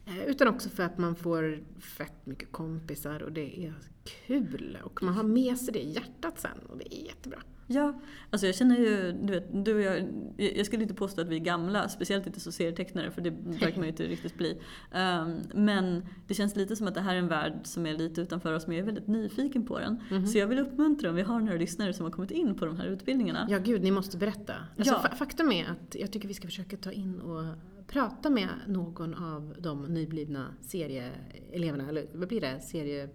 Eh, 0.06 0.24
utan 0.24 0.48
också 0.48 0.70
för 0.70 0.84
att 0.84 0.98
man 0.98 1.16
får 1.16 1.64
fett 1.80 2.26
mycket 2.26 2.52
kompisar 2.52 3.24
och 3.24 3.32
det 3.32 3.66
är 3.66 3.74
kul. 4.04 4.78
Och 4.84 5.04
man 5.04 5.14
har 5.14 5.24
med 5.24 5.58
sig 5.58 5.74
det 5.74 5.82
i 5.82 5.92
hjärtat 5.92 6.40
sen 6.40 6.60
och 6.70 6.78
det 6.78 6.96
är 6.96 7.06
jättebra. 7.06 7.42
Ja, 7.68 8.02
alltså 8.30 8.46
jag 8.46 8.56
känner 8.56 8.78
ju, 8.78 9.12
du 9.12 9.34
vet, 9.34 9.66
du 9.66 9.76
och 9.76 9.82
jag, 9.82 10.04
jag 10.38 10.66
skulle 10.66 10.82
inte 10.82 10.94
påstå 10.96 11.22
att 11.22 11.28
vi 11.28 11.36
är 11.36 11.40
gamla, 11.40 11.90
speciellt 11.90 12.28
inte 12.28 12.40
som 12.40 12.52
serietecknare 12.52 13.12
för 13.12 13.22
det 13.22 13.30
verkar 13.30 13.76
man 13.78 13.84
ju 13.84 13.90
inte 13.90 14.04
riktigt 14.04 14.38
bli. 14.38 14.58
Um, 14.96 15.42
men 15.54 16.06
det 16.28 16.34
känns 16.34 16.56
lite 16.56 16.76
som 16.76 16.88
att 16.88 16.96
det 16.96 17.02
här 17.02 17.16
är 17.16 17.20
en 17.20 17.28
värld 17.28 17.54
som 17.64 17.86
är 17.86 17.94
lite 17.94 18.22
utanför 18.22 18.54
oss 18.54 18.68
men 18.68 18.76
jag 18.76 18.82
är 18.82 18.86
väldigt 18.86 19.08
nyfiken 19.08 19.66
på 19.66 19.80
den. 19.80 20.02
Mhm. 20.12 20.26
Så 20.28 20.38
jag 20.38 20.48
vill 20.48 20.60
uppmuntra 20.60 21.10
om 21.10 21.16
vi 21.16 21.22
har 21.22 21.40
några 21.40 21.58
lyssnare 21.58 21.94
som 21.94 22.04
har 22.04 22.12
kommit 22.12 22.32
in 22.32 22.56
på 22.56 22.66
de 22.66 22.78
här 22.78 22.86
utbildningarna. 22.86 23.48
Ja, 23.50 23.60
gud, 23.60 23.82
ni 23.84 23.92
måste 23.92 24.18
berätta. 24.18 24.54
Alltså, 24.78 24.94
Ja. 24.94 25.10
fa- 25.10 25.16
Faktum 25.16 25.52
är 25.52 25.66
att 25.66 25.96
jag 25.96 26.12
tycker 26.12 26.28
vi 26.28 26.34
ska 26.34 26.48
försöka 26.48 26.78
ta 26.78 26.92
in 26.92 27.20
och 27.20 27.44
prata 27.88 28.30
med 28.30 28.50
någon 28.68 29.14
av 29.14 29.56
de 29.60 29.82
nyblivna 29.86 30.48
serieeleverna, 30.62 31.90
eller 31.90 32.06
vad 32.14 32.28
blir 32.28 32.42
det? 32.42 32.60
Serie... 32.60 33.10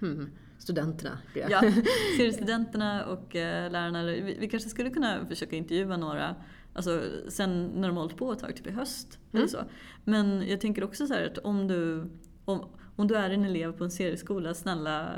Hmm, 0.00 0.30
studenterna. 0.64 1.18
det. 1.34 1.46
Ja, 1.50 1.60
seriestudenterna 2.16 3.04
och 3.06 3.36
eh, 3.36 3.70
lärarna, 3.70 4.00
eller 4.00 4.12
vi, 4.22 4.36
vi 4.40 4.48
kanske 4.48 4.68
skulle 4.70 4.90
kunna 4.90 5.26
försöka 5.26 5.56
intervjua 5.56 5.96
några 5.96 6.34
Alltså 6.76 7.02
sen 7.28 7.66
när 7.74 7.88
de 7.88 7.96
har 7.96 8.02
hållit 8.04 8.16
på 8.16 8.32
ett 8.32 8.38
tag, 8.38 8.56
typ 8.56 8.66
i 8.66 8.70
höst. 8.70 9.18
Eller 9.32 9.40
Mm. 9.40 9.48
så. 9.48 9.58
Men 10.04 10.48
jag 10.48 10.60
tänker 10.60 10.84
också 10.84 11.06
så 11.06 11.14
att 11.14 11.38
om 11.38 11.68
du, 11.68 12.10
om, 12.44 12.68
om 12.96 13.06
du 13.06 13.14
är 13.16 13.30
en 13.30 13.44
elev 13.44 13.72
på 13.72 13.84
en 13.84 13.90
serieskola, 13.90 14.54
snälla 14.54 15.10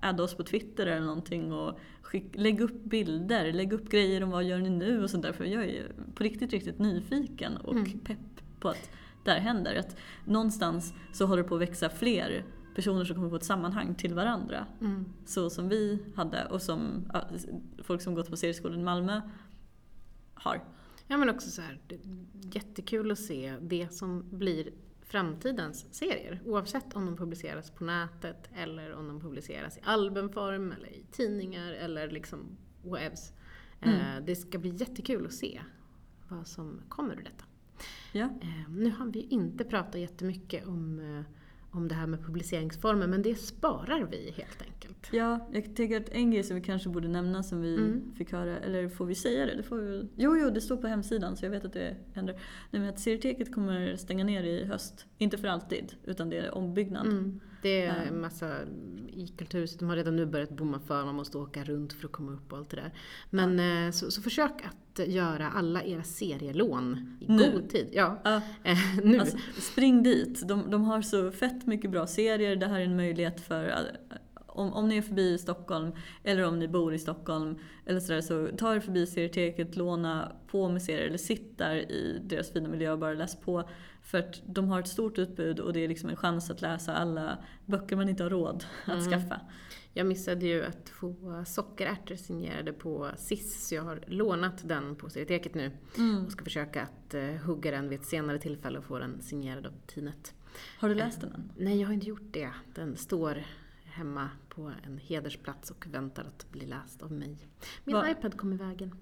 adda 0.00 0.22
oss 0.22 0.34
på 0.34 0.42
Twitter 0.42 0.86
eller 0.86 1.06
någonting 1.06 1.52
och 1.52 1.78
skick, 2.02 2.24
lägg 2.34 2.60
upp 2.60 2.84
bilder, 2.84 3.52
lägg 3.52 3.72
upp 3.72 3.90
grejer 3.90 4.22
om 4.22 4.30
vad 4.30 4.44
gör 4.44 4.58
ni 4.58 4.70
nu 4.70 5.02
och 5.02 5.10
sånt 5.10 5.22
där. 5.22 5.32
För 5.32 5.44
jag 5.44 5.64
är 5.64 5.92
på 6.14 6.22
riktigt, 6.24 6.52
riktigt 6.52 6.78
nyfiken 6.78 7.56
och 7.56 7.74
Mm. 7.74 7.98
pepp 7.98 8.18
på 8.60 8.68
att 8.68 8.90
det 9.24 9.30
här 9.30 9.40
händer. 9.40 9.74
Att 9.78 9.96
någonstans 10.24 10.94
så 11.12 11.26
håller 11.26 11.42
det 11.42 11.48
på 11.48 11.54
att 11.54 11.60
växa 11.60 11.88
fler 11.88 12.44
personer 12.74 13.04
som 13.04 13.16
kommer 13.16 13.30
få 13.30 13.36
ett 13.36 13.44
sammanhang 13.44 13.94
till 13.94 14.14
varandra. 14.14 14.66
Mm. 14.80 15.04
Så 15.26 15.50
som 15.50 15.68
vi 15.68 15.98
hade 16.14 16.44
och 16.44 16.62
som 16.62 17.10
folk 17.82 18.02
som 18.02 18.14
gått 18.14 18.30
på 18.30 18.36
serieskolan 18.36 18.80
i 18.80 18.84
Malmö 18.84 19.20
har. 20.34 20.64
Ja 21.06 21.16
men 21.16 21.30
också 21.30 21.50
så 21.50 21.62
här, 21.62 21.80
jättekul 22.32 23.10
att 23.10 23.18
se 23.18 23.56
det 23.60 23.94
som 23.94 24.24
blir 24.30 24.70
framtidens 25.02 25.94
serier. 25.94 26.40
Oavsett 26.44 26.96
om 26.96 27.06
de 27.06 27.16
publiceras 27.16 27.70
på 27.70 27.84
nätet 27.84 28.50
eller 28.54 28.94
om 28.94 29.08
de 29.08 29.20
publiceras 29.20 29.78
i 29.78 29.80
albumform 29.84 30.72
eller 30.72 30.88
i 30.88 31.04
tidningar 31.10 31.72
eller 31.72 32.10
liksom 32.10 32.56
webs. 32.82 33.32
Mm. 33.80 34.00
Eh, 34.00 34.24
det 34.24 34.36
ska 34.36 34.58
bli 34.58 34.70
jättekul 34.70 35.26
att 35.26 35.32
se 35.32 35.60
vad 36.28 36.46
som 36.46 36.80
kommer 36.88 37.14
ur 37.14 37.24
detta. 37.24 37.44
Ja. 38.12 38.24
Eh, 38.24 38.70
nu 38.70 38.90
har 38.90 39.06
vi 39.06 39.20
inte 39.20 39.64
pratat 39.64 40.00
jättemycket 40.00 40.66
om, 40.66 41.00
eh, 41.00 41.24
om 41.70 41.88
det 41.88 41.94
här 41.94 42.06
med 42.06 42.24
publiceringsformer 42.26 43.06
men 43.06 43.22
det 43.22 43.34
sparar 43.34 44.04
vi 44.10 44.30
helt 44.36 44.62
enkelt. 44.62 45.08
ja, 45.12 45.48
jag 45.52 45.76
tänker 45.76 45.96
att 46.00 46.08
en 46.08 46.30
grej 46.30 46.42
som 46.42 46.56
vi 46.56 46.62
kanske 46.62 46.88
borde 46.88 47.08
nämna 47.08 47.42
som 47.42 47.60
vi 47.60 47.74
Mm. 47.76 48.12
fick 48.16 48.32
höra, 48.32 48.58
eller 48.58 48.88
får 48.88 49.06
vi 49.06 49.14
säga 49.14 49.46
det? 49.46 49.54
det 49.56 49.62
får 49.62 49.76
vi 49.76 49.90
väl. 49.90 50.08
Jo, 50.16 50.36
jo, 50.36 50.50
det 50.50 50.60
står 50.60 50.76
på 50.76 50.86
hemsidan 50.86 51.36
så 51.36 51.44
jag 51.44 51.50
vet 51.50 51.64
att 51.64 51.72
det 51.72 51.96
händer. 52.14 52.34
Nej, 52.70 52.80
men 52.80 52.88
att 52.90 53.00
Serieteket 53.00 53.54
kommer 53.54 53.96
stänga 53.96 54.24
ner 54.24 54.42
i 54.42 54.64
höst. 54.64 55.06
Inte 55.18 55.38
för 55.38 55.48
alltid, 55.48 55.94
utan 56.04 56.30
det 56.30 56.36
är 56.38 56.54
ombyggnad. 56.54 57.06
Mm. 57.06 57.40
Det 57.62 57.82
är 57.82 58.04
en 58.06 58.20
massa 58.20 58.56
i 59.12 59.26
kulturhuset, 59.36 59.78
de 59.78 59.88
har 59.88 59.96
redan 59.96 60.16
nu 60.16 60.26
börjat 60.26 60.50
bomma 60.50 60.80
för, 60.80 61.04
man 61.04 61.14
måste 61.14 61.38
åka 61.38 61.64
runt 61.64 61.92
för 61.92 62.06
att 62.06 62.12
komma 62.12 62.32
upp 62.32 62.52
och 62.52 62.58
allt 62.58 62.70
det 62.70 62.76
där. 62.76 62.92
Men 63.30 63.86
eh, 63.86 63.92
så, 63.92 64.10
så 64.10 64.22
försök 64.22 64.52
att 64.64 65.08
göra 65.08 65.50
alla 65.50 65.82
era 65.82 66.02
serielån 66.02 67.18
i 67.20 67.32
Nu. 67.32 67.52
god 67.52 67.68
tid. 67.70 67.88
Ja, 67.92 68.20
Ja, 68.24 68.36
eh, 68.64 68.78
nu. 69.04 69.20
Alltså, 69.20 69.36
spring 69.58 70.02
dit. 70.02 70.48
De, 70.48 70.70
de 70.70 70.84
har 70.84 71.02
så 71.02 71.30
fett 71.30 71.66
mycket 71.66 71.90
bra 71.90 72.06
serier. 72.06 72.56
Det 72.56 72.66
här 72.66 72.80
är 72.80 72.84
en 72.84 72.96
möjlighet 72.96 73.40
för 73.40 73.88
om, 74.60 74.72
om 74.72 74.88
ni 74.88 74.96
är 74.96 75.02
förbi 75.02 75.38
Stockholm 75.38 75.92
eller 76.24 76.44
om 76.44 76.58
ni 76.58 76.68
bor 76.68 76.94
i 76.94 76.98
Stockholm 76.98 77.58
eller 77.86 78.00
sådär, 78.00 78.20
så 78.20 78.48
ta 78.56 78.74
er 78.74 78.80
förbi 78.80 79.06
serieteket, 79.06 79.76
låna 79.76 80.32
på 80.46 80.68
museer 80.68 80.98
eller 81.06 81.18
sitt 81.18 81.58
där 81.58 81.74
i 81.76 82.20
deras 82.24 82.50
fina 82.52 82.68
miljö 82.68 82.92
och 82.92 82.98
bara 82.98 83.12
läs 83.14 83.40
på. 83.40 83.68
För 84.02 84.18
att 84.18 84.42
de 84.46 84.68
har 84.68 84.80
ett 84.80 84.88
stort 84.88 85.18
utbud 85.18 85.60
och 85.60 85.72
det 85.72 85.80
är 85.84 85.88
liksom 85.88 86.10
en 86.10 86.16
chans 86.16 86.50
att 86.50 86.62
läsa 86.62 86.94
alla 86.94 87.38
böcker 87.66 87.96
man 87.96 88.08
inte 88.08 88.22
har 88.22 88.30
råd 88.30 88.64
att 88.84 88.88
Mm. 89.06 89.10
skaffa. 89.10 89.40
Jag 89.92 90.06
missade 90.06 90.46
ju 90.46 90.64
att 90.64 90.88
få 90.88 91.44
sockerärtor 91.46 92.14
signerade 92.16 92.72
på 92.72 93.10
SIS, 93.16 93.68
så 93.68 93.74
jag 93.74 93.82
har 93.82 94.00
lånat 94.06 94.68
den 94.68 94.96
på 94.96 95.10
serieteket 95.10 95.54
nu. 95.54 95.70
Mm. 95.98 96.24
Och 96.26 96.32
ska 96.32 96.44
försöka 96.44 96.82
att 96.82 97.14
eh, 97.14 97.22
hugga 97.24 97.70
den 97.70 97.88
vid 97.88 98.00
ett 98.00 98.06
senare 98.06 98.38
tillfälle 98.38 98.78
och 98.78 98.84
få 98.84 98.98
den 98.98 99.22
signerad 99.22 99.66
av 99.66 99.72
Tinet. 99.86 100.34
Har 100.78 100.88
du 100.88 100.94
läst 100.94 101.20
den 101.20 101.32
än? 101.32 101.52
Nej, 101.56 101.80
jag 101.80 101.86
har 101.88 101.94
inte 101.94 102.08
gjort 102.08 102.28
det. 102.32 102.50
Den 102.74 102.96
står 102.96 103.42
hemma 103.90 104.28
på 104.48 104.72
en 104.82 104.98
hedersplats 104.98 105.70
och 105.70 105.86
väntar 105.86 106.24
att 106.24 106.50
bli 106.50 106.66
läst 106.66 107.02
av 107.02 107.12
mig. 107.12 107.36
Min 107.84 107.96
Vad- 107.96 108.10
iPad 108.10 108.36
kom 108.36 108.52
i 108.52 108.56
vägen. 108.56 108.94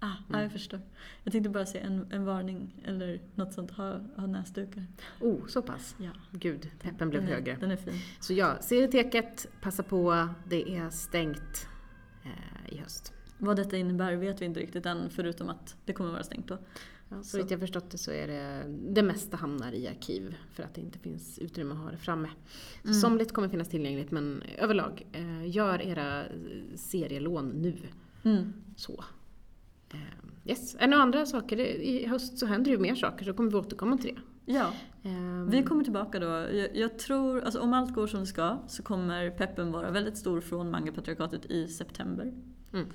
Ah, 0.00 0.16
ja, 0.32 0.42
jag 0.42 0.52
förstår. 0.52 0.80
Jag 1.22 1.32
tänkte 1.32 1.50
bara 1.50 1.66
säga 1.66 1.84
en, 1.84 2.06
en 2.12 2.24
varning 2.24 2.82
eller 2.84 3.20
något 3.34 3.52
sånt. 3.52 3.70
Ha, 3.70 4.00
ha 4.16 4.26
näsdukar. 4.26 4.86
Oh, 5.20 5.46
så 5.46 5.62
pass. 5.62 5.94
Ja. 5.98 6.10
Gud, 6.30 6.70
peppen 6.80 7.10
blev 7.10 7.22
den 7.22 7.30
är, 7.30 7.34
högre. 7.34 7.56
Den 7.60 7.70
är 7.70 7.76
fin. 7.76 7.94
Så 8.20 8.32
ja, 8.32 8.56
serieteket, 8.60 9.46
passa 9.60 9.82
på. 9.82 10.28
Det 10.48 10.76
är 10.76 10.90
stängt 10.90 11.68
eh, 12.24 12.74
i 12.74 12.78
höst. 12.78 13.12
Vad 13.38 13.56
detta 13.56 13.76
innebär 13.76 14.16
vet 14.16 14.40
vi 14.40 14.44
inte 14.44 14.60
riktigt 14.60 14.86
än, 14.86 15.10
förutom 15.10 15.48
att 15.48 15.76
det 15.84 15.92
kommer 15.92 16.10
vara 16.10 16.22
stängt 16.22 16.48
då. 16.48 16.58
Ja, 17.16 17.22
så 17.22 17.38
vitt 17.38 17.50
jag 17.50 17.60
förstått 17.60 17.90
det 17.90 17.98
så 17.98 18.10
är 18.10 18.26
det, 18.26 18.64
det 18.94 19.02
mesta 19.02 19.36
hamnar 19.36 19.72
i 19.72 19.88
arkiv 19.88 20.36
för 20.52 20.62
att 20.62 20.74
det 20.74 20.80
inte 20.80 20.98
finns 20.98 21.38
utrymme 21.38 21.74
att 21.74 21.80
ha 21.80 21.90
det 21.90 21.96
framme. 21.96 22.28
Mm. 22.84 22.94
Somligt 22.94 23.32
kommer 23.32 23.48
finnas 23.48 23.68
tillgängligt 23.68 24.10
men 24.10 24.42
överlag, 24.58 25.06
eh, 25.12 25.50
gör 25.50 25.82
era 25.82 26.24
serielån 26.74 27.48
nu. 27.48 27.76
Mm. 28.22 28.52
Så. 28.76 29.04
Eh, 29.90 29.98
yes. 30.44 30.74
Är 30.74 30.80
det 30.80 30.86
några 30.86 31.02
andra 31.02 31.26
saker? 31.26 31.60
I 31.60 32.06
höst 32.06 32.38
så 32.38 32.46
händer 32.46 32.70
ju 32.70 32.78
mer 32.78 32.94
saker 32.94 33.24
så 33.24 33.32
kommer 33.34 33.50
vi 33.50 33.56
återkomma 33.56 33.98
till 33.98 34.14
det. 34.14 34.52
Ja, 34.52 34.72
Eh, 35.04 35.44
vi 35.48 35.62
kommer 35.62 35.84
tillbaka 35.84 36.18
då. 36.18 36.26
Jag, 36.26 36.76
jag 36.76 36.98
tror, 36.98 37.40
alltså 37.40 37.60
om 37.60 37.72
allt 37.72 37.94
går 37.94 38.06
som 38.06 38.20
det 38.20 38.26
ska, 38.26 38.58
så 38.66 38.82
kommer 38.82 39.30
peppen 39.30 39.72
vara 39.72 39.90
väldigt 39.90 40.16
stor 40.16 40.40
från 40.40 40.70
Mangapatriarkatet 40.70 41.46
i 41.46 41.68
september. 41.68 42.32
Mm. 42.72 42.86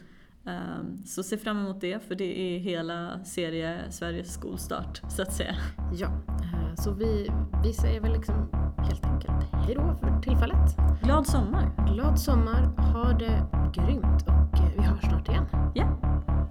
Ehm, 0.50 1.06
så 1.06 1.24
se 1.24 1.38
fram 1.38 1.58
emot 1.58 1.82
det, 1.82 2.04
för 2.08 2.16
det 2.16 2.40
är 2.40 2.60
hela 2.60 3.24
serie 3.24 3.92
Sveriges 3.92 4.34
skolstart, 4.34 5.02
så 5.10 5.22
att 5.22 5.34
säga. 5.34 5.56
Ja, 5.94 6.08
eh, 6.08 6.76
så 6.76 6.92
vi, 6.92 7.32
vi 7.64 7.74
säger 7.74 8.02
väl 8.02 8.14
liksom 8.14 8.50
helt 8.78 9.06
enkelt 9.06 9.54
hejdå 9.54 9.96
för 10.02 10.22
tillfället. 10.22 10.78
Glad 11.04 11.28
sommar! 11.28 11.94
Glad 11.94 12.20
sommar, 12.20 12.64
ha 12.94 13.14
det 13.14 13.46
grymt 13.74 14.22
och 14.28 14.60
eh, 14.60 14.72
vi 14.78 14.84
hörs 14.84 15.02
snart 15.02 15.30
igen. 15.30 15.46
Ja, 15.76 16.00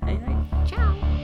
hej 0.03 0.23
hej! 0.27 0.67
Ciao! 0.69 1.18